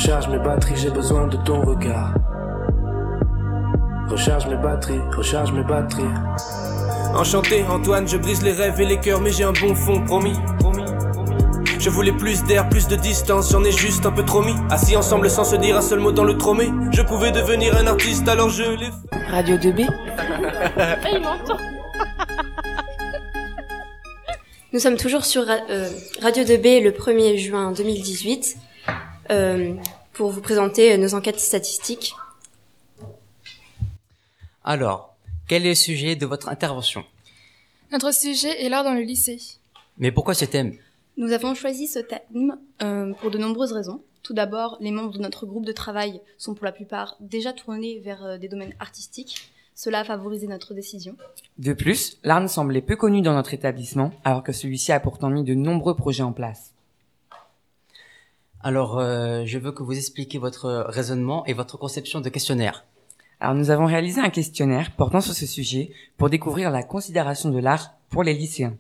Recharge 0.10 0.30
mes 0.30 0.40
batteries, 0.40 0.76
j'ai 0.76 0.90
besoin 0.90 1.28
de 1.28 1.38
ton 1.38 1.62
regard. 1.62 2.16
Recharge 4.10 4.48
mes 4.48 4.56
batteries, 4.56 4.98
recharge 5.16 5.52
mes 5.52 5.62
batteries. 5.62 6.02
Enchanté, 7.14 7.64
Antoine, 7.70 8.08
je 8.08 8.18
brise 8.18 8.42
les 8.42 8.54
rêves 8.54 8.82
et 8.82 8.88
les 8.88 9.00
cœurs, 9.00 9.22
mais 9.22 9.32
j'ai 9.32 9.44
un 9.44 9.54
bon 9.54 9.76
fond, 9.76 10.04
promis. 10.06 10.34
promis, 10.58 10.86
promis. 11.14 11.36
Je 11.78 11.92
voulais 11.92 12.12
plus 12.12 12.44
d'air, 12.46 12.68
plus 12.70 12.88
de 12.88 12.96
distance, 12.96 13.52
j'en 13.52 13.64
ai 13.64 13.72
juste 13.72 14.04
un 14.08 14.12
peu 14.12 14.26
trop 14.26 14.42
mis. 14.42 14.56
Assis 14.72 14.98
ensemble 14.98 15.30
sans 15.30 15.44
se 15.44 15.58
dire 15.58 15.78
un 15.78 15.82
seul 15.82 16.00
mot 16.00 16.12
dans 16.12 16.24
le 16.24 16.40
tromé. 16.40 16.72
Je 16.92 17.04
pouvais 17.04 17.32
devenir 17.32 17.78
un 17.78 17.86
artiste, 17.86 18.28
alors 18.28 18.50
je 18.50 18.64
l'ai 18.64 18.88
fait. 18.88 19.28
Radio 19.30 19.58
2B. 19.58 19.88
Nous 24.74 24.80
sommes 24.80 24.98
toujours 24.98 25.24
sur 25.24 25.44
euh, 25.48 25.88
Radio 26.20 26.44
2B 26.44 26.82
le 26.82 26.90
1er 26.90 27.38
juin 27.38 27.74
2018 27.74 28.58
euh, 29.32 29.76
pour 30.20 30.32
vous 30.32 30.42
présenter 30.42 30.92
euh, 30.92 30.98
nos 30.98 31.16
enquêtes 31.16 31.40
statistiques. 31.40 32.14
Alors, 34.66 35.16
quel 35.48 35.66
est 35.66 35.70
le 35.70 35.76
sujet 35.76 36.18
de 36.18 36.26
votre 36.26 36.50
intervention? 36.50 37.06
Notre 37.94 38.14
sujet 38.14 38.66
est 38.66 38.68
l'art 38.68 38.84
dans 38.84 38.94
le 38.94 39.00
lycée. 39.00 39.40
Mais 39.98 40.12
pourquoi 40.12 40.34
ce 40.34 40.44
thème? 40.44 40.76
Nous 41.16 41.32
avons 41.32 41.56
choisi 41.56 41.88
ce 41.88 42.00
thème 42.00 42.58
euh, 42.82 43.14
pour 43.14 43.32
de 43.32 43.38
nombreuses 43.38 43.72
raisons. 43.72 44.02
Tout 44.22 44.34
d'abord, 44.34 44.76
les 44.82 44.92
membres 44.92 45.14
de 45.14 45.20
notre 45.20 45.46
groupe 45.46 45.66
de 45.66 45.72
travail 45.72 46.20
sont 46.38 46.54
pour 46.54 46.66
la 46.66 46.74
plupart 46.74 47.16
déjà 47.22 47.54
tournés 47.54 48.02
vers 48.02 48.26
euh, 48.26 48.38
des 48.38 48.50
domaines 48.50 48.76
artistiques. 48.82 49.54
Cela 49.74 50.00
a 50.00 50.04
favorisé 50.04 50.48
notre 50.48 50.74
décision. 50.74 51.16
De 51.60 51.72
plus, 51.72 52.18
l'art 52.26 52.42
nous 52.42 52.50
semblait 52.50 52.82
peu 52.82 52.98
connu 52.98 53.22
dans 53.22 53.36
notre 53.36 53.54
établissement, 53.54 54.12
alors 54.26 54.44
que 54.44 54.52
celui-ci 54.52 54.92
a 54.92 55.00
pourtant 55.00 55.30
mis 55.30 55.46
de 55.46 55.54
nombreux 55.54 55.96
projets 55.96 56.24
en 56.24 56.34
place. 56.34 56.74
Alors, 58.62 59.00
euh, 59.00 59.44
je 59.46 59.58
veux 59.58 59.72
que 59.72 59.84
vous 59.84 59.98
expliquiez 59.98 60.40
votre 60.40 60.86
raisonnement 60.90 61.46
et 61.46 61.54
votre 61.54 61.78
conception 61.78 62.22
de 62.22 62.30
questionnaire. 62.30 62.86
Alors 63.42 63.56
nous 63.56 63.70
avons 63.70 63.86
réalisé 63.86 64.20
un 64.20 64.30
questionnaire 64.30 64.92
portant 64.98 65.22
sur 65.22 65.34
ce 65.34 65.46
sujet 65.46 65.92
pour 66.18 66.30
découvrir 66.30 66.72
la 66.72 66.84
considération 66.84 67.50
de 67.50 67.60
l'art 67.60 67.94
pour 68.10 68.24
les 68.24 68.34
lycéens. 68.34 68.76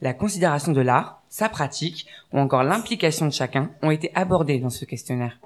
La 0.00 0.14
considération 0.14 0.70
de 0.70 0.80
l'art, 0.80 1.20
sa 1.28 1.48
pratique 1.48 2.06
ou 2.32 2.38
encore 2.38 2.62
l'implication 2.62 3.26
de 3.26 3.32
chacun 3.32 3.70
ont 3.82 3.90
été 3.90 4.12
abordés 4.14 4.60
dans 4.60 4.70
ce 4.70 4.84
questionnaire. 4.84 5.40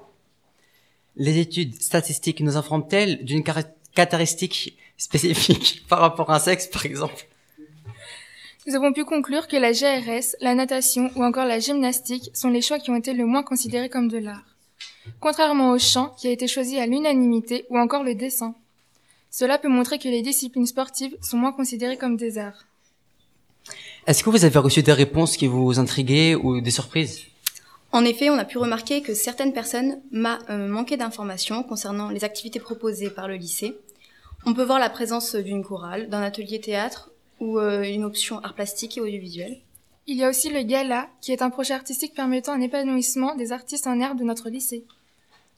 Les 1.15 1.39
études 1.39 1.81
statistiques 1.81 2.41
nous 2.41 2.57
informent-elles 2.57 3.25
d'une 3.25 3.43
car- 3.43 3.63
caractéristique 3.95 4.77
spécifique 4.97 5.85
par 5.89 5.99
rapport 5.99 6.29
à 6.29 6.35
un 6.35 6.39
sexe, 6.39 6.67
par 6.67 6.85
exemple? 6.85 7.27
Nous 8.69 8.75
avons 8.75 8.93
pu 8.93 9.03
conclure 9.03 9.47
que 9.47 9.57
la 9.57 9.71
GRS, 9.71 10.35
la 10.41 10.53
natation 10.53 11.09
ou 11.15 11.23
encore 11.23 11.45
la 11.45 11.57
gymnastique 11.57 12.29
sont 12.35 12.49
les 12.49 12.61
choix 12.61 12.77
qui 12.77 12.91
ont 12.91 12.95
été 12.95 13.13
le 13.13 13.25
moins 13.25 13.41
considérés 13.41 13.89
comme 13.89 14.07
de 14.07 14.19
l'art. 14.19 14.43
Contrairement 15.19 15.71
au 15.71 15.79
chant 15.79 16.13
qui 16.19 16.27
a 16.27 16.31
été 16.31 16.47
choisi 16.47 16.77
à 16.77 16.85
l'unanimité 16.85 17.65
ou 17.71 17.79
encore 17.79 18.03
le 18.03 18.13
dessin. 18.13 18.53
Cela 19.31 19.57
peut 19.57 19.69
montrer 19.69 19.97
que 19.97 20.07
les 20.07 20.21
disciplines 20.21 20.67
sportives 20.67 21.17
sont 21.19 21.37
moins 21.37 21.51
considérées 21.51 21.97
comme 21.97 22.15
des 22.15 22.37
arts. 22.37 22.67
Est-ce 24.05 24.23
que 24.23 24.29
vous 24.29 24.45
avez 24.45 24.59
reçu 24.59 24.83
des 24.83 24.93
réponses 24.93 25.35
qui 25.35 25.47
vous 25.47 25.79
intriguaient 25.79 26.35
ou 26.35 26.61
des 26.61 26.69
surprises? 26.69 27.23
En 27.91 28.05
effet, 28.05 28.29
on 28.29 28.37
a 28.37 28.45
pu 28.45 28.59
remarquer 28.59 29.01
que 29.01 29.15
certaines 29.15 29.53
personnes 29.53 29.99
m'a 30.11 30.37
euh, 30.51 30.67
manqué 30.67 30.95
d'informations 30.95 31.63
concernant 31.63 32.09
les 32.09 32.23
activités 32.23 32.59
proposées 32.59 33.09
par 33.09 33.27
le 33.27 33.33
lycée. 33.33 33.75
On 34.45 34.53
peut 34.53 34.63
voir 34.63 34.77
la 34.77 34.91
présence 34.91 35.33
d'une 35.33 35.63
chorale, 35.63 36.07
d'un 36.09 36.21
atelier 36.21 36.61
théâtre 36.61 37.08
ou 37.39 37.59
euh, 37.59 37.83
une 37.83 38.03
option 38.03 38.39
art 38.39 38.53
plastique 38.53 38.97
et 38.97 39.01
audiovisuel. 39.01 39.57
Il 40.07 40.17
y 40.17 40.23
a 40.23 40.29
aussi 40.29 40.49
le 40.49 40.63
Gala, 40.63 41.07
qui 41.21 41.31
est 41.31 41.41
un 41.41 41.49
projet 41.49 41.73
artistique 41.73 42.15
permettant 42.15 42.53
un 42.53 42.61
épanouissement 42.61 43.35
des 43.35 43.51
artistes 43.51 43.87
en 43.87 43.99
herbe 43.99 44.17
de 44.17 44.23
notre 44.23 44.49
lycée. 44.49 44.83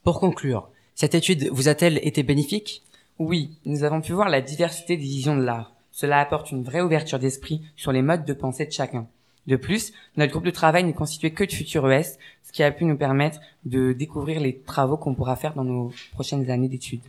Pour 0.04 0.20
conclure, 0.20 0.70
cette 0.96 1.16
étude 1.16 1.50
vous 1.52 1.68
a-t-elle 1.68 2.06
été 2.06 2.24
bénéfique? 2.24 2.84
Oui, 3.18 3.52
nous 3.66 3.84
avons 3.84 4.02
pu 4.02 4.12
voir 4.14 4.30
la 4.30 4.42
diversité 4.42 4.98
des 4.98 5.04
visions 5.04 5.38
de 5.38 5.44
l'art. 5.44 5.74
Cela 5.92 6.20
apporte 6.20 6.52
une 6.52 6.64
vraie 6.64 6.82
ouverture 6.82 7.20
d'esprit 7.20 7.62
sur 7.76 7.92
les 7.92 8.02
modes 8.02 8.26
de 8.26 8.34
pensée 8.34 8.66
de 8.66 8.72
chacun. 8.72 9.08
De 9.48 9.56
plus, 9.56 9.94
notre 10.18 10.32
groupe 10.32 10.46
de 10.46 10.52
travail 10.52 10.84
n'est 10.84 10.94
constitué 10.94 11.32
que 11.32 11.44
de 11.44 11.52
futurs 11.52 11.92
ES, 11.92 12.18
ce 12.44 12.52
qui 12.52 12.64
a 12.64 12.72
pu 12.72 12.86
nous 12.86 12.98
permettre 12.98 13.40
de 13.66 13.94
découvrir 13.94 14.40
les 14.40 14.58
travaux 14.58 14.98
qu'on 14.98 15.16
pourra 15.16 15.36
faire 15.36 15.54
dans 15.54 15.64
nos 15.64 15.92
prochaines 16.14 16.50
années 16.52 16.68
d'études. 16.68 17.02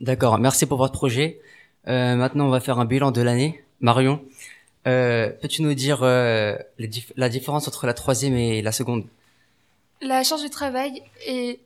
D'accord, 0.00 0.38
merci 0.38 0.66
pour 0.66 0.78
votre 0.78 0.92
projet. 0.92 1.40
Euh, 1.86 2.16
maintenant, 2.16 2.46
on 2.46 2.50
va 2.50 2.60
faire 2.60 2.78
un 2.78 2.84
bilan 2.84 3.10
de 3.10 3.22
l'année. 3.22 3.62
Marion, 3.80 4.24
euh, 4.86 5.30
peux-tu 5.40 5.62
nous 5.62 5.74
dire 5.74 6.02
euh, 6.02 6.56
les 6.78 6.88
dif- 6.88 7.12
la 7.16 7.28
différence 7.28 7.68
entre 7.68 7.86
la 7.86 7.94
troisième 7.94 8.36
et 8.36 8.62
la 8.62 8.72
seconde? 8.72 9.04
La 10.00 10.22
charge 10.24 10.42
du 10.42 10.50
travail 10.50 11.02
est 11.26 11.58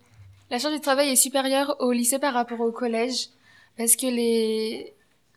la 0.50 0.58
charge 0.58 0.74
du 0.74 0.80
travail 0.80 1.08
est 1.10 1.16
supérieure 1.16 1.76
au 1.80 1.92
lycée 1.92 2.18
par 2.18 2.34
rapport 2.34 2.60
au 2.60 2.72
collège 2.72 3.28
parce 3.76 3.96
que 3.96 4.06
les 4.06 4.92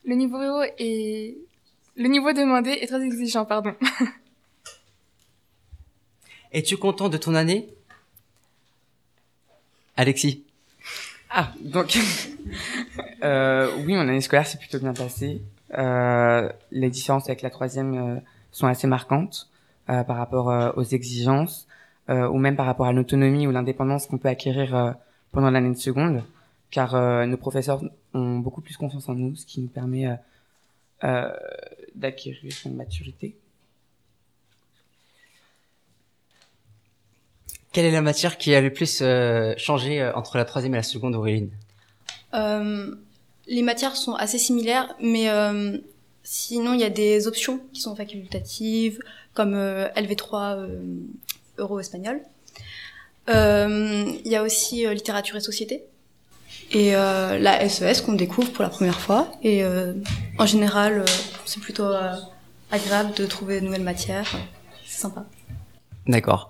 le 0.05 0.15
niveau 0.15 0.62
est 0.77 1.36
le 1.96 2.08
niveau 2.10 2.34
demandé 2.34 2.72
est 2.72 2.88
très 2.88 3.01
exigeant, 3.01 3.46
pardon. 3.46 3.74
Es-tu 6.51 6.77
content 6.77 7.10
de 7.10 7.17
ton 7.17 7.36
année? 7.36 7.67
Alexis 9.98 10.44
Ah, 11.29 11.51
donc, 11.60 11.98
euh, 13.24 13.72
oui, 13.86 13.94
mon 13.94 14.01
année 14.01 14.22
scolaire 14.22 14.48
s'est 14.48 14.58
plutôt 14.58 14.79
bien 14.79 14.94
passée. 14.94 15.41
Euh, 15.77 16.50
les 16.72 16.89
différences 16.89 17.27
avec 17.27 17.41
la 17.41 17.50
troisième 17.50 17.98
euh, 17.98 18.20
sont 18.51 18.67
assez 18.67 18.88
marquantes 18.88 19.50
euh, 19.89 20.03
par 20.03 20.17
rapport 20.17 20.50
euh, 20.50 20.72
aux 20.75 20.84
exigences 20.84 21.67
euh, 22.10 22.27
ou 22.27 22.38
même 22.38 22.55
par 22.55 22.65
rapport 22.65 22.86
à 22.86 22.94
l'autonomie 22.94 23.48
ou 23.48 23.51
l'indépendance 23.51 24.08
qu'on 24.08 24.17
peut 24.17 24.29
acquérir 24.29 24.75
euh, 24.75 24.91
pendant 25.32 25.51
l'année 25.51 25.72
de 25.72 25.77
seconde, 25.77 26.24
car 26.72 26.96
euh, 26.96 27.25
nos 27.25 27.38
professeurs 27.38 27.82
ont 28.13 28.39
beaucoup 28.39 28.62
plus 28.62 28.77
confiance 28.77 29.10
en 29.10 29.15
nous, 29.15 29.36
ce 29.36 29.46
qui 29.46 29.60
nous 29.60 29.67
permet 29.67 30.08
euh, 30.08 30.15
euh, 31.03 31.34
d'acquérir 31.96 32.53
une 32.65 32.75
maturité. 32.75 33.36
Quelle 37.74 37.86
est 37.86 37.91
la 37.91 38.01
matière 38.01 38.38
qui 38.38 38.55
a 38.55 38.62
le 38.62 38.72
plus 38.72 39.01
euh, 39.01 39.53
changé 39.58 40.01
euh, 40.01 40.13
entre 40.13 40.38
la 40.38 40.46
troisième 40.46 40.74
et 40.75 40.77
la 40.77 40.84
seconde, 40.84 41.15
Auréline? 41.15 41.50
Euh, 42.34 42.96
les 43.48 43.62
matières 43.62 43.96
sont 43.96 44.14
assez 44.14 44.38
similaires, 44.38 44.96
mais 45.00 45.30
euh, 45.30 45.78
sinon 46.24 46.74
il 46.74 46.80
y 46.80 46.84
a 46.84 46.90
des 46.90 47.28
options 47.28 47.60
qui 47.74 47.82
sont 47.82 47.96
facultatives, 47.96 49.00
comme 49.34 49.54
euh, 49.54 49.88
LV3 49.96 50.58
euh, 50.58 50.80
euro-espagnol. 51.58 52.22
Il 53.28 54.28
y 54.28 54.36
a 54.36 54.44
aussi 54.44 54.88
littérature 54.88 55.36
et 55.36 55.42
société. 55.42 55.84
Et 56.72 56.92
la 56.92 57.70
SES 57.70 58.02
qu'on 58.06 58.14
découvre 58.14 58.52
pour 58.52 58.64
la 58.64 58.70
première 58.70 59.00
fois. 59.00 59.32
Et 59.42 59.64
en 60.38 60.46
général, 60.46 61.04
c'est 61.46 61.60
plutôt 61.60 61.90
agréable 62.72 63.14
de 63.16 63.25
trouver 63.25 63.62
de 63.62 63.66
nouvelles 63.66 63.82
matières. 63.82 64.30
C'est 64.86 65.02
sympa. 65.02 65.25
D'accord. 66.08 66.50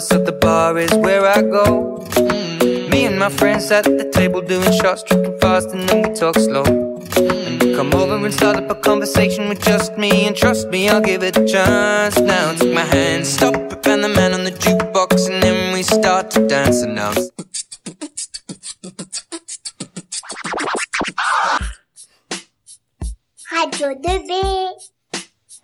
Lover, 0.00 0.14
so 0.14 0.24
the 0.24 0.32
bar 0.32 0.78
is 0.78 0.92
where 0.94 1.26
I 1.26 1.42
go. 1.42 2.06
Me 2.90 3.06
and 3.06 3.18
my 3.18 3.28
friends 3.28 3.70
at 3.70 3.84
the 3.84 4.10
table 4.12 4.40
doing 4.40 4.72
shots, 4.72 5.02
tripping 5.02 5.38
fast, 5.40 5.70
and 5.70 5.88
then 5.88 6.08
we 6.08 6.14
talk 6.14 6.36
slow. 6.36 6.64
And 6.64 7.62
you 7.62 7.76
come 7.76 7.94
over 7.94 8.16
and 8.24 8.34
start 8.34 8.56
up 8.56 8.70
a 8.70 8.74
conversation 8.74 9.48
with 9.48 9.62
just 9.62 9.96
me, 9.96 10.26
and 10.26 10.36
trust 10.36 10.68
me, 10.68 10.88
I'll 10.88 11.00
give 11.00 11.22
it 11.22 11.36
a 11.36 11.46
chance. 11.46 12.18
Now 12.18 12.54
take 12.54 12.74
my 12.74 12.84
hand, 12.84 13.26
stop 13.26 13.54
it, 13.54 13.86
and 13.86 14.04
the 14.04 14.08
man 14.08 14.34
on 14.34 14.44
the 14.44 14.52
jukebox, 14.52 15.28
and 15.30 15.42
then 15.42 15.72
we 15.72 15.82
start 15.82 16.30
to 16.32 16.46
dance. 16.46 16.82
And 16.82 16.94
now 16.94 17.12
Radio 23.52 23.94
2B. 23.94 24.99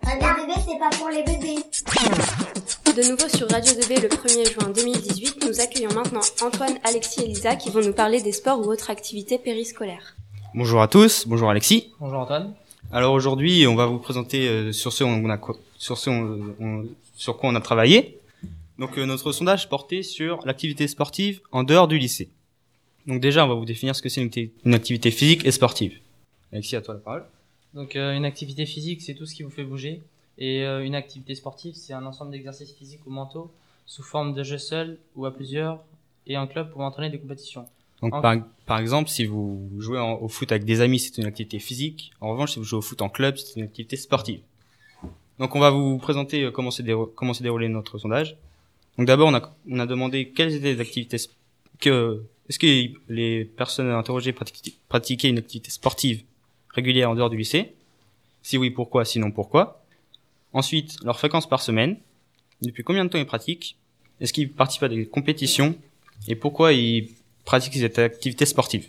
Radio 0.07 0.45
2B, 0.45 0.53
c'est 0.65 0.79
pas 0.79 0.89
pour 0.97 1.09
les 1.09 1.23
bébés. 1.23 1.61
De 2.95 3.11
nouveau 3.11 3.27
sur 3.27 3.49
Radio 3.49 3.73
2B 3.73 4.01
le 4.01 4.07
1er 4.07 4.51
juin 4.53 4.69
2018, 4.73 5.45
nous 5.45 5.59
accueillons 5.59 5.93
maintenant 5.93 6.21
Antoine, 6.41 6.77
Alexis 6.83 7.23
et 7.23 7.27
Lisa 7.27 7.55
qui 7.57 7.69
vont 7.69 7.81
nous 7.81 7.93
parler 7.93 8.21
des 8.21 8.31
sports 8.31 8.59
ou 8.59 8.71
autres 8.71 8.89
activités 8.89 9.37
périscolaires. 9.37 10.15
Bonjour 10.55 10.81
à 10.81 10.87
tous, 10.87 11.27
bonjour 11.27 11.49
Alexis. 11.49 11.91
Bonjour 11.99 12.19
Antoine. 12.19 12.53
Alors 12.91 13.13
aujourd'hui, 13.13 13.67
on 13.67 13.75
va 13.75 13.85
vous 13.85 13.99
présenter 13.99 14.47
euh, 14.47 14.71
sur 14.71 14.93
ce 14.93 15.03
on 15.03 15.29
a 15.29 15.39
sur 15.77 15.97
ce 15.97 16.09
on- 16.09 16.55
on- 16.59 16.85
sur 17.15 17.37
quoi 17.37 17.49
on 17.49 17.55
a 17.55 17.61
travaillé. 17.61 18.19
Donc 18.79 18.97
euh, 18.97 19.05
notre 19.05 19.31
sondage 19.33 19.67
portait 19.67 20.03
sur 20.03 20.39
l'activité 20.45 20.87
sportive 20.87 21.41
en 21.51 21.63
dehors 21.63 21.87
du 21.89 21.97
lycée. 21.97 22.29
Donc 23.07 23.19
déjà, 23.19 23.43
on 23.45 23.49
va 23.49 23.55
vous 23.55 23.65
définir 23.65 23.93
ce 23.95 24.01
que 24.01 24.09
c'est 24.09 24.21
une 24.65 24.73
activité 24.73 25.11
physique 25.11 25.45
et 25.45 25.51
sportive. 25.51 25.93
Alexis, 26.53 26.75
à 26.77 26.81
toi 26.81 26.93
la 26.93 26.99
parole. 27.01 27.25
Donc 27.73 27.95
euh, 27.95 28.13
une 28.15 28.25
activité 28.25 28.65
physique, 28.65 29.01
c'est 29.01 29.13
tout 29.13 29.25
ce 29.25 29.35
qui 29.35 29.43
vous 29.43 29.49
fait 29.49 29.63
bouger. 29.63 30.01
Et 30.37 30.63
euh, 30.63 30.83
une 30.85 30.95
activité 30.95 31.33
sportive, 31.35 31.75
c'est 31.75 31.93
un 31.93 32.05
ensemble 32.05 32.31
d'exercices 32.31 32.71
physiques 32.71 33.01
ou 33.05 33.09
mentaux 33.11 33.51
sous 33.85 34.03
forme 34.03 34.33
de 34.33 34.43
jeu 34.43 34.57
seul 34.57 34.97
ou 35.15 35.25
à 35.25 35.33
plusieurs 35.33 35.83
et 36.27 36.37
en 36.37 36.45
club 36.47 36.71
pour 36.71 36.81
entraîner 36.81 37.09
des 37.09 37.19
compétitions. 37.19 37.65
Donc 38.01 38.13
En- 38.13 38.21
par, 38.21 38.35
par 38.65 38.79
exemple, 38.79 39.09
si 39.09 39.25
vous 39.25 39.69
jouez 39.79 39.97
en- 39.99 40.15
au 40.15 40.27
foot 40.27 40.51
avec 40.51 40.65
des 40.65 40.81
amis, 40.81 40.99
c'est 40.99 41.17
une 41.17 41.25
activité 41.25 41.57
physique. 41.59 42.11
En 42.21 42.29
revanche, 42.31 42.51
si 42.53 42.59
vous 42.59 42.65
jouez 42.65 42.77
au 42.79 42.81
foot 42.81 43.01
en 43.01 43.09
club, 43.09 43.37
c'est 43.37 43.55
une 43.59 43.65
activité 43.65 43.95
sportive. 43.97 44.41
Donc 45.39 45.55
on 45.55 45.59
va 45.59 45.69
vous 45.69 45.97
présenter 45.97 46.43
euh, 46.43 46.51
comment 46.51 46.71
s'est 46.71 46.83
déroulé 46.83 47.67
notre 47.69 47.97
sondage. 47.97 48.35
Donc 48.97 49.07
d'abord, 49.07 49.27
on 49.29 49.33
a, 49.35 49.55
on 49.69 49.79
a 49.79 49.85
demandé 49.85 50.29
quelles 50.29 50.53
étaient 50.55 50.73
les 50.73 50.79
activités 50.81 51.17
que 51.79 52.23
est-ce 52.49 52.57
que 52.59 52.89
les 53.09 53.45
personnes 53.45 53.89
interrogées 53.91 54.33
pratiquaient 54.89 55.29
une 55.29 55.37
activité 55.37 55.69
sportive? 55.69 56.23
Régulière 56.77 57.09
en 57.09 57.15
dehors 57.15 57.29
du 57.29 57.37
lycée. 57.37 57.73
Si 58.43 58.57
oui, 58.57 58.69
pourquoi? 58.69 59.03
Sinon, 59.03 59.31
pourquoi? 59.31 59.83
Ensuite, 60.53 61.03
leur 61.03 61.17
fréquence 61.17 61.49
par 61.49 61.61
semaine. 61.61 61.97
Depuis 62.61 62.83
combien 62.83 63.03
de 63.03 63.09
temps 63.09 63.17
ils 63.17 63.25
pratiquent? 63.25 63.75
Est-ce 64.21 64.31
qu'ils 64.31 64.51
participent 64.51 64.83
à 64.83 64.89
des 64.89 65.05
compétitions? 65.05 65.75
Et 66.27 66.35
pourquoi 66.35 66.73
ils 66.73 67.09
pratiquent 67.45 67.75
cette 67.75 67.99
activité 67.99 68.45
sportive 68.45 68.85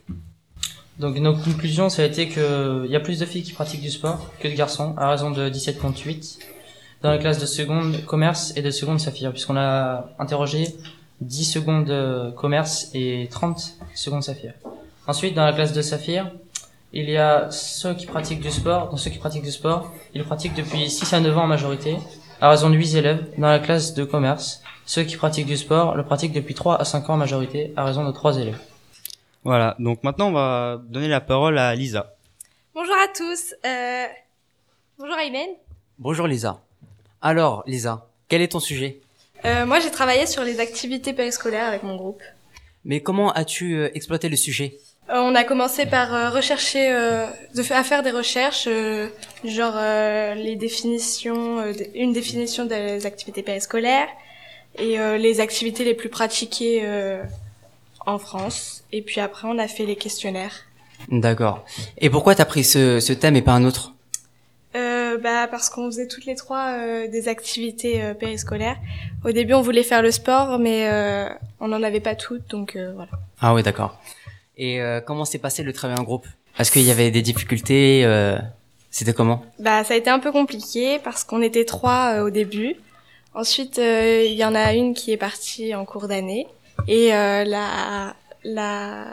Donc 0.98 1.18
nos 1.18 1.34
conclusions, 1.34 1.88
ça 1.88 2.02
a 2.02 2.06
été 2.06 2.28
qu'il 2.28 2.90
y 2.90 2.96
a 2.96 3.00
plus 3.00 3.18
de 3.18 3.26
filles 3.26 3.42
qui 3.42 3.52
pratiquent 3.52 3.82
du 3.82 3.90
sport 3.90 4.32
que 4.38 4.48
de 4.48 4.54
garçons, 4.54 4.94
à 4.96 5.10
raison 5.10 5.30
de 5.30 5.48
17,8 5.48 6.38
dans 7.02 7.12
les 7.12 7.18
classes 7.18 7.40
de 7.40 7.46
seconde 7.46 8.04
commerce 8.04 8.52
et 8.56 8.62
de 8.62 8.70
seconde 8.70 9.00
saphir, 9.00 9.30
puisqu'on 9.30 9.56
a 9.56 10.10
interrogé 10.18 10.74
10 11.20 11.44
secondes 11.44 11.90
euh, 11.90 12.30
commerce 12.32 12.90
et 12.94 13.28
30 13.30 13.76
secondes 13.94 14.22
saphir. 14.22 14.52
Ensuite, 15.06 15.34
dans 15.34 15.44
la 15.44 15.52
classe 15.52 15.72
de 15.72 15.82
saphir, 15.82 16.30
il 16.92 17.08
y 17.10 17.16
a 17.16 17.50
ceux 17.50 17.94
qui 17.94 18.06
pratiquent 18.06 18.40
du 18.40 18.50
sport. 18.50 18.90
Dans 18.90 18.96
ceux 18.96 19.10
qui 19.10 19.18
pratiquent 19.18 19.44
du 19.44 19.50
sport, 19.50 19.92
ils 20.14 20.24
pratiquent 20.24 20.54
depuis 20.54 20.90
6 20.90 21.12
à 21.12 21.20
9 21.20 21.36
ans 21.36 21.42
en 21.42 21.46
majorité, 21.46 21.96
à 22.40 22.50
raison 22.50 22.70
de 22.70 22.76
8 22.76 22.94
élèves. 22.96 23.26
Dans 23.38 23.48
la 23.48 23.58
classe 23.58 23.94
de 23.94 24.04
commerce, 24.04 24.62
ceux 24.86 25.04
qui 25.04 25.16
pratiquent 25.16 25.46
du 25.46 25.56
sport 25.56 25.94
le 25.94 26.04
pratiquent 26.04 26.32
depuis 26.32 26.54
3 26.54 26.80
à 26.80 26.84
5 26.84 27.10
ans 27.10 27.14
en 27.14 27.18
majorité, 27.18 27.72
à 27.76 27.84
raison 27.84 28.06
de 28.06 28.12
3 28.12 28.38
élèves. 28.38 28.58
Voilà, 29.44 29.76
donc 29.78 30.02
maintenant 30.02 30.28
on 30.28 30.32
va 30.32 30.80
donner 30.88 31.08
la 31.08 31.20
parole 31.20 31.58
à 31.58 31.74
Lisa. 31.74 32.14
Bonjour 32.74 32.94
à 32.94 33.08
tous. 33.08 33.54
Euh... 33.64 34.06
Bonjour 34.98 35.16
Aymen. 35.16 35.50
Bonjour 35.98 36.26
Lisa. 36.26 36.60
Alors, 37.20 37.64
Lisa, 37.66 38.08
quel 38.28 38.42
est 38.42 38.48
ton 38.48 38.60
sujet? 38.60 39.00
Euh, 39.44 39.66
moi, 39.66 39.80
j'ai 39.80 39.90
travaillé 39.90 40.26
sur 40.26 40.42
les 40.42 40.60
activités 40.60 41.12
périscolaires 41.12 41.66
avec 41.66 41.82
mon 41.82 41.96
groupe. 41.96 42.22
Mais 42.84 43.00
comment 43.00 43.32
as-tu 43.32 43.76
euh, 43.76 43.90
exploité 43.94 44.28
le 44.28 44.36
sujet? 44.36 44.78
On 45.08 45.34
a 45.34 45.44
commencé 45.44 45.86
par 45.86 46.14
euh, 46.14 46.30
rechercher, 46.30 46.90
euh, 46.90 47.26
à 47.70 47.84
faire 47.84 48.02
des 48.02 48.10
recherches, 48.10 48.66
euh, 48.66 49.08
genre 49.44 49.74
euh, 49.76 50.34
les 50.34 50.56
définitions, 50.56 51.58
euh, 51.58 51.72
une 51.94 52.12
définition 52.12 52.64
des 52.64 53.06
activités 53.06 53.42
périscolaires 53.42 54.08
et 54.78 55.00
euh, 55.00 55.16
les 55.16 55.40
activités 55.40 55.84
les 55.84 55.94
plus 55.94 56.08
pratiquées 56.08 56.80
euh, 56.84 57.22
en 58.06 58.18
France. 58.18 58.84
Et 58.92 59.02
puis 59.02 59.20
après, 59.20 59.48
on 59.48 59.58
a 59.58 59.68
fait 59.68 59.86
les 59.86 59.96
questionnaires. 59.96 60.64
D'accord. 61.10 61.64
Et 61.98 62.10
pourquoi 62.10 62.34
t'as 62.34 62.44
pris 62.44 62.64
ce, 62.64 63.00
ce 63.00 63.12
thème 63.12 63.36
et 63.36 63.42
pas 63.42 63.52
un 63.52 63.64
autre? 63.64 63.94
Euh, 64.76 65.16
bah 65.16 65.48
parce 65.50 65.70
qu'on 65.70 65.86
faisait 65.86 66.06
toutes 66.06 66.26
les 66.26 66.34
trois 66.34 66.72
euh, 66.72 67.08
des 67.08 67.28
activités 67.28 68.02
euh, 68.02 68.14
périscolaires. 68.14 68.76
Au 69.24 69.32
début, 69.32 69.54
on 69.54 69.62
voulait 69.62 69.82
faire 69.82 70.02
le 70.02 70.10
sport, 70.10 70.58
mais 70.58 70.88
euh, 70.88 71.28
on 71.60 71.68
n'en 71.68 71.82
avait 71.82 72.00
pas 72.00 72.14
toutes, 72.14 72.50
donc 72.50 72.76
euh, 72.76 72.92
voilà. 72.94 73.10
Ah 73.40 73.54
oui, 73.54 73.62
d'accord. 73.62 73.98
Et 74.58 74.80
euh, 74.80 75.00
comment 75.00 75.24
s'est 75.24 75.38
passé 75.38 75.62
le 75.62 75.72
travail 75.72 75.98
en 75.98 76.02
groupe? 76.02 76.26
Est-ce 76.58 76.72
qu'il 76.72 76.82
y 76.82 76.90
avait 76.90 77.10
des 77.10 77.22
difficultés 77.22 78.04
euh, 78.04 78.36
C'était 78.90 79.12
comment? 79.12 79.42
Bah, 79.58 79.84
ça 79.84 79.94
a 79.94 79.96
été 79.96 80.10
un 80.10 80.18
peu 80.18 80.32
compliqué 80.32 80.98
parce 81.02 81.24
qu'on 81.24 81.40
était 81.40 81.64
trois 81.64 82.14
euh, 82.14 82.26
au 82.26 82.30
début. 82.30 82.74
Ensuite, 83.34 83.78
euh, 83.78 84.24
il 84.26 84.34
y 84.34 84.44
en 84.44 84.54
a 84.54 84.74
une 84.74 84.94
qui 84.94 85.12
est 85.12 85.16
partie 85.16 85.74
en 85.74 85.84
cours 85.84 86.08
d'année 86.08 86.48
et 86.88 87.14
euh, 87.14 87.44
la 87.44 88.14
la 88.44 89.06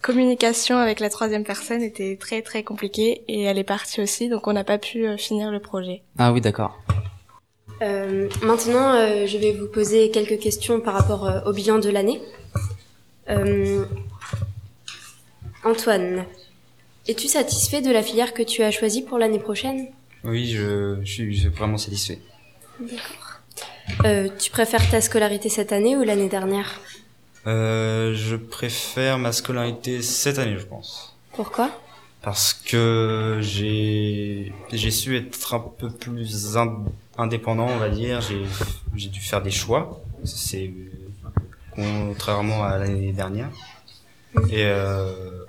communication 0.00 0.78
avec 0.78 0.98
la 1.00 1.08
troisième 1.10 1.44
personne 1.44 1.82
était 1.82 2.16
très 2.20 2.42
très 2.42 2.64
compliquée 2.64 3.22
et 3.28 3.42
elle 3.42 3.58
est 3.58 3.64
partie 3.64 4.00
aussi, 4.00 4.28
donc 4.28 4.48
on 4.48 4.52
n'a 4.52 4.64
pas 4.64 4.78
pu 4.78 5.06
euh, 5.06 5.16
finir 5.16 5.50
le 5.50 5.60
projet. 5.60 6.02
Ah 6.18 6.32
oui, 6.32 6.40
d'accord. 6.40 6.76
Euh, 7.82 8.28
maintenant, 8.42 8.94
euh, 8.94 9.26
je 9.26 9.38
vais 9.38 9.52
vous 9.52 9.66
poser 9.66 10.10
quelques 10.10 10.38
questions 10.38 10.80
par 10.80 10.94
rapport 10.94 11.26
euh, 11.26 11.40
au 11.46 11.52
bilan 11.52 11.78
de 11.78 11.88
l'année. 11.88 12.20
Euh, 15.64 15.70
Antoine, 15.70 16.24
es-tu 17.08 17.28
satisfait 17.28 17.80
de 17.82 17.90
la 17.90 18.02
filière 18.02 18.34
que 18.34 18.42
tu 18.42 18.62
as 18.62 18.70
choisie 18.70 19.02
pour 19.02 19.18
l'année 19.18 19.38
prochaine? 19.38 19.86
Oui, 20.24 20.46
je, 20.50 20.98
je 21.02 21.12
suis 21.12 21.48
vraiment 21.48 21.78
satisfait. 21.78 22.18
D'accord. 22.80 23.40
Euh, 24.04 24.28
tu 24.38 24.50
préfères 24.50 24.88
ta 24.90 25.00
scolarité 25.00 25.48
cette 25.48 25.72
année 25.72 25.96
ou 25.96 26.02
l'année 26.04 26.28
dernière? 26.28 26.80
Euh, 27.46 28.14
je 28.14 28.36
préfère 28.36 29.18
ma 29.18 29.32
scolarité 29.32 30.00
cette 30.02 30.38
année, 30.38 30.56
je 30.58 30.64
pense. 30.64 31.16
Pourquoi? 31.32 31.70
Parce 32.22 32.54
que 32.54 33.38
j'ai 33.40 34.52
j'ai 34.72 34.90
su 34.92 35.16
être 35.16 35.54
un 35.54 35.58
peu 35.58 35.90
plus 35.90 36.56
in- 36.56 36.84
indépendant, 37.18 37.66
on 37.66 37.78
va 37.78 37.88
dire. 37.88 38.20
J'ai 38.20 38.42
j'ai 38.94 39.08
dû 39.08 39.18
faire 39.18 39.42
des 39.42 39.50
choix. 39.50 40.00
C'est 40.24 40.70
contrairement 41.74 42.62
à 42.62 42.78
l'année 42.78 43.12
dernière. 43.12 43.50
Et 44.50 44.64
euh, 44.64 45.44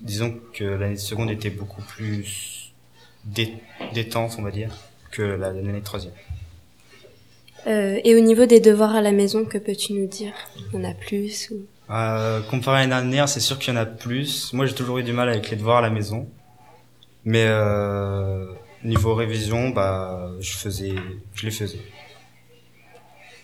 disons 0.00 0.38
que 0.52 0.64
l'année 0.64 0.94
de 0.94 1.00
seconde 1.00 1.30
était 1.30 1.50
beaucoup 1.50 1.82
plus 1.82 2.72
dé- 3.24 3.54
détente, 3.94 4.36
on 4.38 4.42
va 4.42 4.50
dire, 4.50 4.70
que 5.10 5.22
la- 5.22 5.52
l'année 5.52 5.80
de 5.80 5.84
troisième. 5.84 6.12
Euh, 7.66 7.98
Et 8.04 8.14
au 8.14 8.20
niveau 8.20 8.46
des 8.46 8.60
devoirs 8.60 8.94
à 8.94 9.00
la 9.00 9.10
maison, 9.12 9.44
que 9.44 9.58
peux-tu 9.58 9.92
nous 9.94 10.06
dire? 10.06 10.32
Il 10.72 10.76
y 10.80 10.86
en 10.86 10.88
a 10.88 10.94
plus 10.94 11.50
ou... 11.50 11.66
Euh, 11.92 12.40
comparé 12.42 12.78
à 12.82 12.86
l'année 12.86 12.90
dernière, 13.10 13.28
c'est 13.28 13.40
sûr 13.40 13.58
qu'il 13.58 13.74
y 13.74 13.76
en 13.76 13.80
a 13.80 13.86
plus. 13.86 14.52
Moi, 14.52 14.66
j'ai 14.66 14.74
toujours 14.74 14.98
eu 14.98 15.02
du 15.02 15.12
mal 15.12 15.28
avec 15.28 15.50
les 15.50 15.56
devoirs 15.56 15.78
à 15.78 15.82
la 15.82 15.90
maison. 15.90 16.28
Mais 17.24 17.44
euh, 17.48 18.46
Niveau 18.84 19.14
révision, 19.14 19.70
bah, 19.70 20.30
je 20.38 20.52
faisais, 20.52 20.94
je 21.34 21.44
les 21.44 21.50
faisais. 21.50 21.80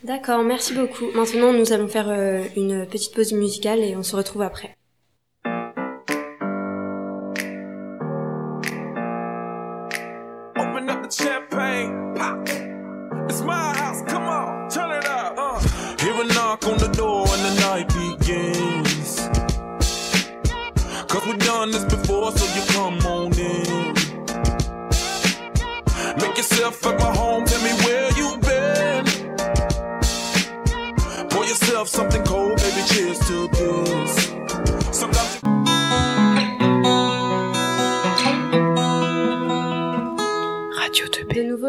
D'accord, 0.04 0.42
merci 0.42 0.74
beaucoup. 0.74 1.10
Maintenant, 1.14 1.52
nous 1.52 1.72
allons 1.72 1.86
faire 1.86 2.08
euh, 2.08 2.42
une 2.56 2.86
petite 2.86 3.14
pause 3.14 3.32
musicale 3.32 3.80
et 3.80 3.94
on 3.96 4.02
se 4.02 4.16
retrouve 4.16 4.42
après. 4.42 4.76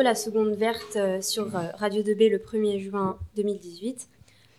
La 0.04 0.16
seconde 0.16 0.54
verte 0.56 0.98
euh, 0.98 1.22
sur 1.22 1.56
euh, 1.56 1.62
Radio 1.76 2.04
2B 2.04 2.30
le 2.30 2.38
1er 2.38 2.80
juin 2.80 3.18
2018. 3.38 4.08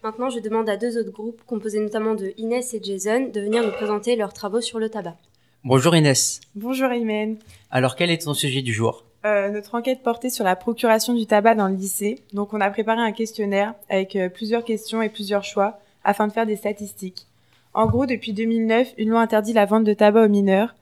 Maintenant, 0.03 0.31
je 0.31 0.41
demande 0.41 0.69
à 0.69 0.77
deux 0.77 0.99
autres 0.99 1.13
groupes, 1.13 1.41
composés 1.47 1.81
notamment 1.81 2.15
de 2.15 2.33
Inès 2.37 2.75
et 2.75 2.81
Jason, 2.83 3.31
de 3.33 3.41
venir 3.41 3.63
nous 3.63 3.73
présenter 3.73 4.17
leurs 4.17 4.33
travaux 4.33 4.61
sur 4.61 4.79
le 4.79 4.89
tabac. 4.89 5.17
Bonjour 5.63 5.97
Inès. 5.97 6.41
Bonjour 6.55 6.93
Imen. 6.93 7.39
Alors 7.71 7.97
quel 7.97 8.11
est 8.11 8.25
ton 8.25 8.35
sujet 8.35 8.61
du 8.61 8.73
jour? 8.73 9.05
Euh, 9.25 9.51
notre 9.51 9.75
enquête 9.75 10.03
portait 10.03 10.29
sur 10.29 10.45
la 10.45 10.57
procuration 10.57 11.15
du 11.15 11.25
tabac 11.25 11.55
dans 11.55 11.69
le 11.69 11.75
lycée. 11.75 12.19
Donc 12.35 12.53
on 12.53 12.61
a 12.61 12.69
préparé 12.69 13.01
un 13.01 13.13
questionnaire 13.13 13.75
avec 13.89 14.15
euh, 14.17 14.29
plusieurs 14.29 14.65
questions 14.65 15.01
et 15.01 15.09
plusieurs 15.09 15.45
choix 15.45 15.79
afin 16.05 16.27
de 16.27 16.33
faire 16.33 16.45
des 16.45 16.57
statistiques. 16.57 17.27
En 17.73 17.87
gros, 17.87 18.05
depuis 18.05 18.35
2009, 18.35 18.93
une 18.99 19.09
loi 19.09 19.21
interdit 19.21 19.55
la 19.55 19.65
vente 19.65 19.85
de 19.85 19.95
tabac 19.95 20.27
aux 20.27 20.29
mineurs. 20.29 20.75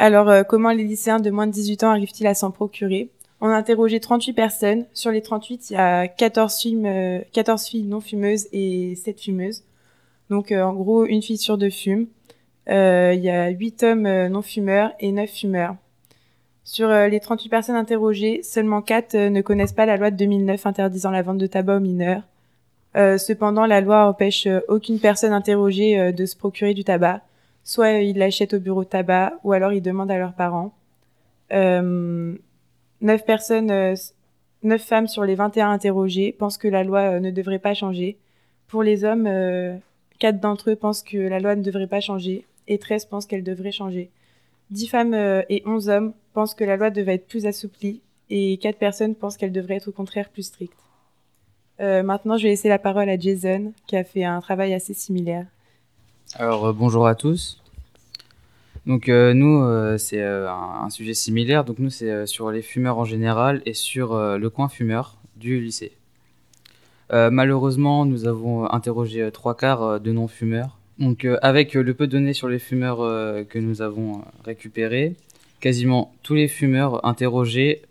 Alors 0.00 0.28
euh, 0.28 0.42
comment 0.42 0.72
les 0.72 0.82
lycéens 0.82 1.20
de 1.20 1.30
moins 1.30 1.46
de 1.46 1.52
18 1.52 1.84
ans 1.84 1.90
arrivent-ils 1.90 2.26
à 2.26 2.34
s'en 2.34 2.50
procurer? 2.50 3.10
On 3.46 3.50
a 3.50 3.56
interrogé 3.56 4.00
38 4.00 4.32
personnes. 4.32 4.86
Sur 4.94 5.10
les 5.10 5.20
38, 5.20 5.68
il 5.68 5.72
y 5.74 5.76
a 5.76 6.08
14 6.08 6.58
filles, 6.58 6.80
euh, 6.86 7.20
14 7.34 7.66
filles 7.66 7.82
non 7.82 8.00
fumeuses 8.00 8.46
et 8.54 8.94
7 8.94 9.20
fumeuses. 9.20 9.64
Donc 10.30 10.50
euh, 10.50 10.62
en 10.62 10.72
gros, 10.72 11.04
une 11.04 11.20
fille 11.20 11.36
sur 11.36 11.58
deux 11.58 11.68
fume. 11.68 12.06
Euh, 12.70 13.12
Il 13.14 13.22
y 13.22 13.28
a 13.28 13.50
8 13.50 13.82
hommes 13.82 14.28
non 14.28 14.40
fumeurs 14.40 14.92
et 14.98 15.12
9 15.12 15.28
fumeurs. 15.28 15.76
Sur 16.64 16.88
les 16.88 17.20
38 17.20 17.50
personnes 17.50 17.76
interrogées, 17.76 18.42
seulement 18.42 18.80
4 18.80 19.14
euh, 19.14 19.28
ne 19.28 19.42
connaissent 19.42 19.74
pas 19.74 19.84
la 19.84 19.98
loi 19.98 20.10
de 20.10 20.16
2009 20.16 20.64
interdisant 20.64 21.10
la 21.10 21.20
vente 21.20 21.36
de 21.36 21.46
tabac 21.46 21.76
aux 21.76 21.80
mineurs. 21.80 22.22
Cependant, 22.94 23.66
la 23.66 23.82
loi 23.82 24.06
empêche 24.08 24.48
aucune 24.68 25.00
personne 25.00 25.34
interrogée 25.34 26.12
de 26.14 26.24
se 26.24 26.34
procurer 26.34 26.72
du 26.72 26.84
tabac. 26.84 27.20
Soit 27.62 28.00
ils 28.00 28.16
l'achètent 28.16 28.54
au 28.54 28.60
bureau 28.60 28.84
de 28.84 28.88
tabac, 28.88 29.34
ou 29.44 29.52
alors 29.52 29.74
ils 29.74 29.82
demandent 29.82 30.12
à 30.12 30.16
leurs 30.16 30.32
parents. 30.32 30.72
Euh, 33.04 33.06
9 33.06 33.24
personnes, 33.24 33.70
euh, 33.70 33.94
9 34.62 34.82
femmes 34.82 35.06
sur 35.06 35.24
les 35.24 35.34
21 35.34 35.70
interrogées 35.70 36.32
pensent 36.32 36.58
que 36.58 36.68
la 36.68 36.84
loi 36.84 37.00
euh, 37.00 37.20
ne 37.20 37.30
devrait 37.30 37.58
pas 37.58 37.74
changer. 37.74 38.18
Pour 38.68 38.82
les 38.82 39.04
hommes, 39.04 39.26
euh, 39.26 39.76
4 40.18 40.40
d'entre 40.40 40.70
eux 40.70 40.76
pensent 40.76 41.02
que 41.02 41.18
la 41.18 41.40
loi 41.40 41.54
ne 41.54 41.62
devrait 41.62 41.86
pas 41.86 42.00
changer, 42.00 42.46
et 42.66 42.78
13 42.78 43.06
pensent 43.06 43.26
qu'elle 43.26 43.44
devrait 43.44 43.72
changer. 43.72 44.10
10 44.70 44.86
femmes 44.88 45.14
euh, 45.14 45.42
et 45.48 45.62
11 45.66 45.88
hommes 45.88 46.12
pensent 46.32 46.54
que 46.54 46.64
la 46.64 46.76
loi 46.76 46.90
devait 46.90 47.14
être 47.14 47.28
plus 47.28 47.46
assouplie 47.46 48.00
et 48.30 48.56
4 48.58 48.78
personnes 48.78 49.14
pensent 49.14 49.36
qu'elle 49.36 49.52
devrait 49.52 49.76
être 49.76 49.88
au 49.88 49.92
contraire 49.92 50.30
plus 50.30 50.44
stricte. 50.44 50.78
Euh, 51.80 52.02
maintenant, 52.02 52.36
je 52.38 52.44
vais 52.44 52.50
laisser 52.50 52.68
la 52.68 52.78
parole 52.78 53.08
à 53.08 53.18
Jason 53.18 53.72
qui 53.86 53.96
a 53.96 54.04
fait 54.04 54.24
un 54.24 54.40
travail 54.40 54.72
assez 54.74 54.94
similaire. 54.94 55.46
Alors 56.36 56.66
euh, 56.66 56.72
bonjour 56.72 57.06
à 57.06 57.14
tous. 57.14 57.60
Donc 58.86 59.08
euh, 59.08 59.32
nous 59.32 59.62
euh, 59.62 59.96
c'est 59.98 60.20
euh, 60.20 60.50
un, 60.50 60.90
sujet 60.90 61.14
similaire. 61.14 61.64
Donc 61.64 61.78
nous 61.78 61.90
c'est 61.90 62.26
sur 62.26 62.50
les 62.50 62.62
fumeurs 62.62 62.98
en 62.98 63.04
général 63.04 63.62
et 63.66 63.74
sur 63.74 64.16
le 64.16 64.50
coin 64.50 64.68
fumeur 64.68 65.18
du 65.36 65.60
lycée. 65.60 65.92
Malheureusement 67.10 68.06
nous 68.06 68.26
avons 68.26 68.68
interrogé 68.68 69.30
trois 69.32 69.56
quarts 69.56 70.00
de 70.00 70.10
non 70.10 70.26
fumeurs. 70.26 70.78
Donc 70.98 71.26
avec 71.42 71.74
le 71.74 71.94
peu 71.94 72.06
de 72.06 72.12
données 72.12 72.32
sur 72.32 72.48
les 72.48 72.58
fumeurs 72.58 72.98
que 73.46 73.58
nous 73.58 73.82
avons 73.82 74.22
récupérés, 74.44 75.14
quasiment 75.60 76.12
tous 76.22 76.34
les 76.34 76.48
fumeurs 76.48 77.06
interrogés 77.06 77.82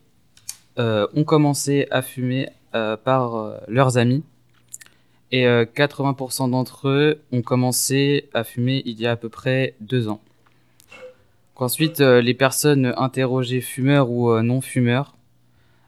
ont 0.77 1.23
commencé 1.25 1.87
à 1.89 2.01
fumer 2.01 2.49
par 2.71 3.59
leurs 3.67 3.97
amis 3.97 4.23
et 5.33 5.47
euh, 5.47 5.65
80% 5.65 6.51
d'entre 6.51 6.87
eux 6.87 7.21
ont 7.31 7.41
commencé 7.41 8.29
à 8.33 8.43
fumer 8.43 8.83
il 8.85 9.01
y 9.01 9.07
a 9.07 9.11
à 9.11 9.15
peu 9.15 9.29
près 9.29 9.73
deux 9.81 10.07
ans. 10.07 10.21
Ensuite, 11.55 12.01
euh, 12.01 12.21
les 12.21 12.33
personnes 12.33 12.93
interrogées 12.97 13.61
fumeurs 13.61 14.09
ou 14.09 14.29
euh, 14.31 14.41
non 14.41 14.59
fumeurs 14.61 15.15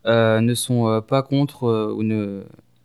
euh, 0.06 0.39
ne 0.41 0.54
sont 0.54 0.88
euh, 0.88 1.01
pas 1.01 1.21
contre 1.23 1.65
euh, 1.65 1.93
ou 1.93 2.04
ne 2.04 2.43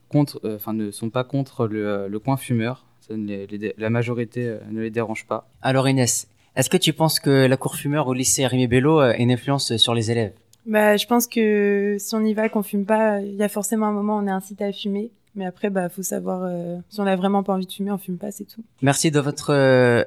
contre, 0.08 0.40
euh, 0.44 0.56
enfin 0.56 0.72
ne 0.72 0.90
sont 0.90 1.10
pas 1.10 1.22
contre 1.22 1.66
le, 1.68 1.86
euh, 1.86 2.08
le 2.08 2.18
coin 2.18 2.36
fumeur. 2.36 2.84
Ça 3.00 3.16
ne 3.16 3.26
les- 3.26 3.46
les 3.46 3.58
dé- 3.58 3.74
la 3.78 3.90
majorité 3.90 4.46
euh, 4.48 4.58
ne 4.70 4.80
les 4.80 4.90
dérange 4.90 5.26
pas. 5.26 5.48
Alors 5.62 5.88
Inès, 5.88 6.26
est-ce 6.56 6.70
que 6.70 6.76
tu 6.78 6.92
penses 6.92 7.20
que 7.20 7.46
la 7.46 7.56
cour 7.56 7.76
fumeur 7.76 8.08
au 8.08 8.14
lycée 8.14 8.46
Rémi 8.46 8.66
Bello 8.66 9.00
euh, 9.00 9.12
a 9.12 9.16
une 9.18 9.30
influence 9.30 9.76
sur 9.76 9.94
les 9.94 10.10
élèves? 10.10 10.32
Bah, 10.66 10.96
je 10.96 11.06
pense 11.06 11.26
que 11.26 11.96
si 11.98 12.14
on 12.14 12.24
y 12.24 12.34
va, 12.34 12.48
qu'on 12.48 12.62
fume 12.62 12.86
pas, 12.86 13.20
il 13.20 13.34
y 13.34 13.42
a 13.42 13.48
forcément 13.48 13.86
un 13.86 13.92
moment 13.92 14.16
où 14.16 14.20
on 14.22 14.26
est 14.26 14.30
incité 14.30 14.64
à 14.64 14.72
fumer. 14.72 15.10
Mais 15.36 15.44
après, 15.46 15.70
bah, 15.70 15.88
faut 15.88 16.02
savoir 16.02 16.42
euh, 16.44 16.76
si 16.88 17.00
on 17.00 17.06
a 17.06 17.14
vraiment 17.16 17.42
pas 17.42 17.52
envie 17.54 17.66
de 17.66 17.72
fumer, 17.72 17.92
on 17.92 17.98
fume 17.98 18.18
pas, 18.18 18.30
c'est 18.32 18.44
tout. 18.44 18.62
Merci 18.82 19.10
de 19.10 19.20
votre 19.20 19.50
euh, 19.52 20.02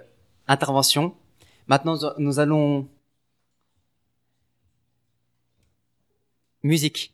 intervention. 0.47 1.13
Maintenant, 1.67 1.97
nous- 2.17 2.39
allons... 2.39 2.87
Musique. 6.63 7.13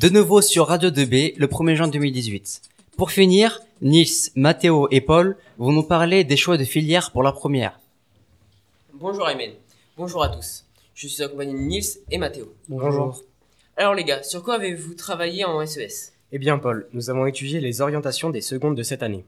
De 0.00 0.08
nouveau 0.08 0.40
sur 0.40 0.68
Radio 0.68 0.88
2B, 0.88 1.34
le 1.36 1.46
1er 1.46 1.74
juin 1.74 1.86
2018. 1.86 2.62
Pour 2.96 3.10
finir, 3.10 3.60
Nils, 3.82 4.30
Mathéo 4.34 4.88
et 4.90 5.02
Paul 5.02 5.36
vont 5.58 5.72
nous 5.72 5.82
parler 5.82 6.24
des 6.24 6.38
choix 6.38 6.56
de 6.56 6.64
filière 6.64 7.12
pour 7.12 7.22
la 7.22 7.32
première. 7.32 7.78
Bonjour 8.94 9.28
Aymen. 9.28 9.52
Bonjour 9.98 10.22
à 10.22 10.30
tous. 10.30 10.64
Je 10.94 11.06
suis 11.06 11.22
accompagné 11.22 11.52
de 11.52 11.58
Nils 11.58 11.98
et 12.10 12.16
Mathéo. 12.16 12.50
Bonjour. 12.66 13.22
Alors 13.76 13.92
les 13.92 14.04
gars, 14.04 14.22
sur 14.22 14.42
quoi 14.42 14.54
avez-vous 14.54 14.94
travaillé 14.94 15.44
en 15.44 15.60
E 15.60 15.66
SES 15.66 16.14
Eh 16.32 16.38
bien, 16.38 16.56
Paul, 16.56 16.88
nous 16.94 17.10
avons 17.10 17.26
étudié 17.26 17.60
les 17.60 17.82
orientations 17.82 18.30
des 18.30 18.40
secondes 18.40 18.78
de 18.78 18.82
cette 18.82 19.02
année. 19.02 19.26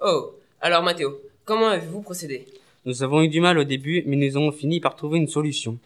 Oh, 0.00 0.32
alors 0.62 0.82
Mathéo, 0.82 1.20
comment 1.44 1.68
avez-vous 1.68 2.00
procédé? 2.00 2.46
Nous 2.86 3.02
avons 3.02 3.20
eu 3.20 3.28
du 3.28 3.42
mal 3.42 3.58
au 3.58 3.64
début, 3.64 4.02
mais 4.06 4.16
nous 4.16 4.34
avons 4.34 4.50
fini 4.50 4.80
par 4.80 4.96
trouver 4.96 5.18
une 5.18 5.28
solution. 5.28 5.78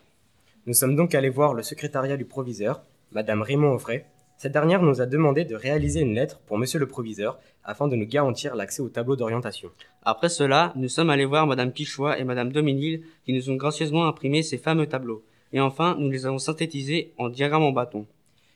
Nous 0.66 0.75
sommes 0.75 0.95
donc 0.95 1.16
allés 1.16 1.31
voir 1.31 1.53
le 1.53 1.64
secrétariat 1.64 2.16
du 2.16 2.25
proviseur, 2.25 2.81
Madame 3.14 3.42
Raymond 3.42 3.72
Auvray. 3.72 4.07
Cette 4.38 4.53
dernière 4.53 4.83
nous 4.83 5.03
a 5.03 5.07
demandé 5.07 5.44
de 5.44 5.55
réaliser 5.55 6.01
une 6.01 6.14
lettre 6.14 6.40
pour 6.46 6.57
Monsieur 6.57 6.79
le 6.79 6.88
proviseur 6.88 7.38
afin 7.62 7.87
de 7.87 7.94
nous 7.94 8.07
garantir 8.07 8.57
l'accès 8.57 8.81
au 8.81 8.88
tableau 8.88 9.16
d'orientation. 9.16 9.70
Après 10.03 10.31
cela, 10.31 10.72
nous 10.77 10.88
sommes 10.88 11.11
allés 11.11 11.27
voir 11.27 11.46
Madame 11.46 11.72
Pichois 11.72 12.18
et 12.18 12.25
Madame 12.25 12.53
Doménil 12.53 13.03
qui 13.27 13.35
nous 13.35 13.51
ont 13.51 13.57
gracieusement 13.57 14.07
imprimé 14.07 14.42
ces 14.42 14.57
fameux 14.57 14.87
tableaux. 14.87 15.22
Et 15.53 15.61
enfin, 15.61 15.94
nous 15.98 16.11
les 16.11 16.25
avons 16.25 16.38
synthétisés 16.38 17.12
en 17.18 17.29
diagramme 17.29 17.62
en 17.64 17.72
bâton. 17.72 18.07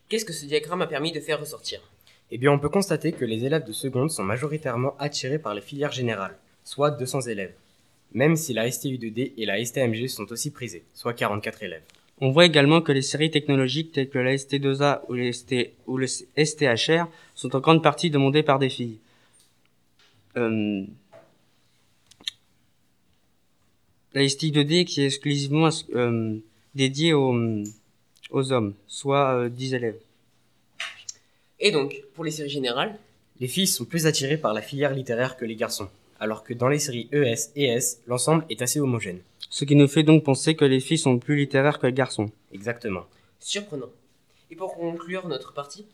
Qu'est-ce 0.08 0.24
que 0.24 0.32
ce 0.32 0.46
diagramme 0.46 0.82
a 0.82 0.86
permis 0.86 1.12
de 1.12 1.20
faire 1.20 1.38
ressortir? 1.38 1.80
Eh 2.30 2.38
bien, 2.38 2.50
on 2.50 2.58
peut 2.58 2.70
constater 2.70 3.12
que 3.12 3.26
les 3.26 3.44
élèves 3.44 3.66
de 3.66 3.72
seconde 3.72 4.10
sont 4.10 4.24
majoritairement 4.24 4.96
attirés 4.98 5.38
par 5.38 5.54
les 5.54 5.60
filières 5.60 5.92
générales, 5.92 6.38
soit 6.64 6.90
200 6.90 7.22
élèves. 7.22 7.54
Même 8.12 8.36
si 8.36 8.54
la 8.54 8.66
STU2D 8.68 9.34
et 9.36 9.46
la 9.46 9.62
STMG 9.62 10.08
sont 10.08 10.32
aussi 10.32 10.50
prisées, 10.50 10.84
soit 10.94 11.12
44 11.12 11.62
élèves. 11.62 11.82
On 12.18 12.30
voit 12.30 12.46
également 12.46 12.80
que 12.80 12.92
les 12.92 13.02
séries 13.02 13.30
technologiques 13.30 13.92
telles 13.92 14.08
que 14.08 14.18
la 14.18 14.34
ST2A 14.34 15.02
ou, 15.08 15.96
le 15.98 16.06
STHR 16.06 17.08
sont 17.34 17.54
en 17.54 17.60
grande 17.60 17.82
partie 17.82 18.10
demandées 18.10 18.42
par 18.42 18.58
des 18.58 18.70
filles. 18.70 18.98
euh, 20.36 20.84
la 24.14 24.22
listique 24.22 24.54
2D 24.54 24.86
qui 24.86 25.02
est 25.02 25.06
exclusivement 25.06 25.68
euh, 25.94 26.38
dédiée 26.74 27.12
aux, 27.12 27.36
aux 28.30 28.52
hommes, 28.52 28.74
soit 28.86 29.34
euh, 29.34 29.48
10 29.50 29.74
élèves. 29.74 29.98
Et 31.60 31.70
donc, 31.70 32.02
pour 32.14 32.24
les 32.24 32.30
séries 32.30 32.48
générales 32.48 32.98
Les 33.40 33.48
filles 33.48 33.66
sont 33.66 33.84
plus 33.84 34.06
attirées 34.06 34.38
par 34.38 34.54
la 34.54 34.62
filière 34.62 34.94
littéraire 34.94 35.36
que 35.36 35.44
les 35.44 35.54
garçons, 35.54 35.88
alors 36.18 36.44
que 36.44 36.54
dans 36.54 36.68
les 36.68 36.78
séries 36.78 37.08
ES 37.12 37.50
et 37.56 37.66
S, 37.66 38.00
l'ensemble 38.06 38.46
est 38.48 38.62
assez 38.62 38.80
homogène. 38.80 39.20
Ce 39.48 39.64
qui 39.64 39.76
nous 39.76 39.88
fait 39.88 40.02
donc 40.02 40.24
penser 40.24 40.56
que 40.56 40.64
les 40.64 40.80
filles 40.80 40.98
sont 40.98 41.18
plus 41.18 41.36
littéraires 41.36 41.78
que 41.78 41.86
les 41.86 41.92
garçons. 41.92 42.30
Exactement. 42.52 43.06
Surprenant. 43.38 43.90
Et 44.50 44.56
pour 44.56 44.74
conclure 44.74 45.26
notre 45.28 45.52
partie, 45.52 45.86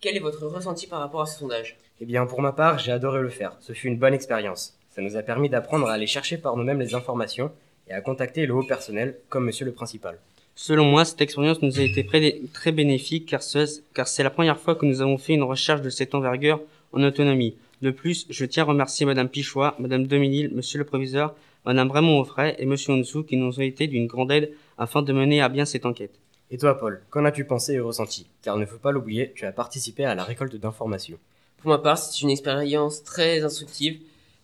quel 0.00 0.16
est 0.16 0.20
votre 0.20 0.46
ressenti 0.46 0.86
par 0.86 1.00
rapport 1.00 1.20
à 1.20 1.26
ce 1.26 1.38
sondage? 1.38 1.76
Eh 2.00 2.06
bien, 2.06 2.24
pour 2.26 2.40
ma 2.40 2.52
part, 2.52 2.78
j'ai 2.78 2.92
adoré 2.92 3.20
le 3.20 3.28
faire. 3.28 3.56
Ce 3.60 3.72
fut 3.72 3.88
une 3.88 3.98
bonne 3.98 4.14
expérience. 4.14 4.76
Ça 4.88 5.02
nous 5.02 5.16
a 5.16 5.22
permis 5.22 5.48
d'apprendre 5.48 5.86
à 5.88 5.92
aller 5.92 6.06
chercher 6.06 6.38
par 6.38 6.56
nous-mêmes 6.56 6.80
les 6.80 6.94
informations 6.94 7.52
et 7.88 7.92
à 7.92 8.00
contacter 8.00 8.46
le 8.46 8.54
haut 8.54 8.62
personnel, 8.62 9.18
comme 9.28 9.44
monsieur 9.44 9.66
le 9.66 9.72
principal. 9.72 10.18
Selon 10.54 10.84
moi, 10.84 11.04
cette 11.04 11.20
expérience 11.20 11.62
nous 11.62 11.78
a 11.78 11.82
été 11.82 12.04
très 12.52 12.72
bénéfique 12.72 13.26
car 13.26 13.42
c'est 13.42 14.22
la 14.22 14.30
première 14.30 14.58
fois 14.58 14.74
que 14.74 14.86
nous 14.86 15.00
avons 15.00 15.18
fait 15.18 15.34
une 15.34 15.42
recherche 15.42 15.80
de 15.80 15.90
cette 15.90 16.14
envergure 16.14 16.60
en 16.92 17.02
autonomie. 17.02 17.56
De 17.82 17.90
plus, 17.90 18.26
je 18.28 18.44
tiens 18.44 18.64
à 18.64 18.66
remercier 18.66 19.06
Madame 19.06 19.28
Pichois, 19.28 19.74
Madame 19.78 20.06
Dominil, 20.06 20.50
Monsieur 20.54 20.78
le 20.78 20.84
Proviseur, 20.84 21.34
Madame 21.66 21.90
Raymond 21.90 22.20
Offray 22.20 22.54
et 22.58 22.66
Monsieur 22.66 22.92
Onsou 22.94 23.22
qui 23.22 23.36
nous 23.36 23.58
ont 23.58 23.62
été 23.62 23.86
d'une 23.86 24.06
grande 24.06 24.32
aide 24.32 24.52
afin 24.78 25.02
de 25.02 25.12
mener 25.12 25.42
à 25.42 25.48
bien 25.48 25.64
cette 25.64 25.86
enquête. 25.86 26.18
Et 26.50 26.58
toi, 26.58 26.78
Paul, 26.78 27.02
qu'en 27.10 27.24
as-tu 27.24 27.44
pensé 27.44 27.74
et 27.74 27.80
ressenti? 27.80 28.26
Car 28.42 28.56
ne 28.56 28.66
faut 28.66 28.78
pas 28.78 28.90
l'oublier, 28.92 29.32
tu 29.34 29.46
as 29.46 29.52
participé 29.52 30.04
à 30.04 30.14
la 30.14 30.24
récolte 30.24 30.56
d'informations. 30.56 31.18
Pour 31.58 31.70
ma 31.70 31.78
part, 31.78 31.98
c'est 31.98 32.22
une 32.22 32.30
expérience 32.30 33.04
très 33.04 33.44
instructive 33.44 34.00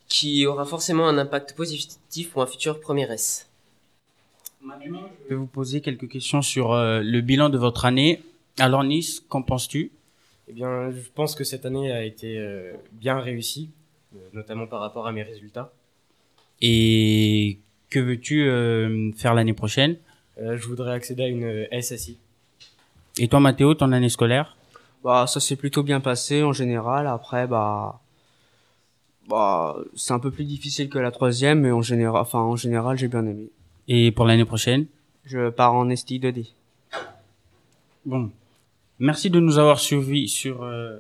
qui 0.06 0.46
aura 0.46 0.64
forcément 0.64 1.08
un 1.08 1.18
impact 1.18 1.54
positif 1.54 2.30
pour 2.30 2.42
un 2.42 2.46
futur 2.46 2.80
premier 2.80 3.10
S. 3.10 3.48
Je 4.62 5.28
vais 5.30 5.34
vous 5.34 5.46
poser 5.46 5.80
quelques 5.80 6.08
questions 6.08 6.42
sur 6.42 6.72
euh, 6.72 7.00
le 7.00 7.20
bilan 7.20 7.48
de 7.48 7.58
votre 7.58 7.84
année. 7.84 8.22
Alors 8.58 8.84
Nice, 8.84 9.20
qu'en 9.28 9.42
penses-tu? 9.42 9.90
Eh 10.48 10.52
bien, 10.52 10.90
je 10.90 11.08
pense 11.14 11.34
que 11.34 11.44
cette 11.44 11.66
année 11.66 11.90
a 11.90 12.04
été 12.04 12.38
euh, 12.38 12.74
bien 12.92 13.18
réussie, 13.18 13.70
euh, 14.14 14.18
notamment 14.32 14.66
par 14.66 14.80
rapport 14.80 15.06
à 15.06 15.12
mes 15.12 15.22
résultats. 15.22 15.72
Et 16.62 17.58
que 17.90 17.98
veux-tu 17.98 18.48
euh, 18.48 19.12
faire 19.12 19.34
l'année 19.34 19.52
prochaine? 19.52 19.96
Euh, 20.38 20.56
je 20.56 20.66
voudrais 20.66 20.92
accéder 20.92 21.24
à 21.24 21.28
une 21.28 21.44
euh, 21.44 21.80
SSI. 21.80 22.18
Et 23.18 23.28
toi 23.28 23.40
Mathéo, 23.40 23.74
ton 23.74 23.92
année 23.92 24.08
scolaire? 24.08 24.56
Bah, 25.04 25.26
ça 25.26 25.40
s'est 25.40 25.56
plutôt 25.56 25.82
bien 25.82 26.00
passé 26.00 26.42
en 26.42 26.52
général. 26.52 27.06
Après, 27.06 27.46
bah, 27.46 28.00
bah, 29.28 29.76
c'est 29.94 30.12
un 30.12 30.18
peu 30.18 30.30
plus 30.30 30.44
difficile 30.44 30.88
que 30.88 30.98
la 30.98 31.10
troisième, 31.10 31.60
mais 31.60 31.70
en 31.70 31.82
général, 31.82 32.20
enfin, 32.20 32.40
en 32.40 32.56
général, 32.56 32.98
j'ai 32.98 33.08
bien 33.08 33.24
aimé. 33.26 33.50
Et 33.88 34.10
pour 34.10 34.24
l'année 34.24 34.44
prochaine? 34.44 34.86
Je 35.24 35.50
pars 35.50 35.74
en 35.74 35.94
STI 35.94 36.20
2D. 36.20 36.48
Bon. 38.04 38.30
Merci 38.98 39.30
de 39.30 39.40
nous 39.40 39.58
avoir 39.58 39.78
suivis 39.78 40.28
sur... 40.28 40.62
euh, 40.62 40.98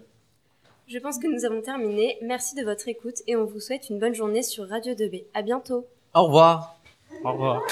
Je 0.88 1.00
pense 1.00 1.18
que 1.18 1.26
nous 1.26 1.44
avons 1.44 1.62
terminé. 1.62 2.16
Merci 2.22 2.54
de 2.54 2.62
votre 2.62 2.86
écoute 2.86 3.16
et 3.26 3.34
on 3.34 3.44
vous 3.44 3.58
souhaite 3.58 3.90
une 3.90 3.98
bonne 3.98 4.14
journée 4.14 4.44
sur 4.44 4.68
Radio 4.68 4.94
2B. 4.94 5.24
À 5.34 5.42
bientôt. 5.42 5.84
Au 6.14 6.26
revoir. 6.26 6.76
Au 7.24 7.32
revoir. 7.32 7.62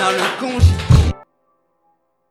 Le 0.00 0.87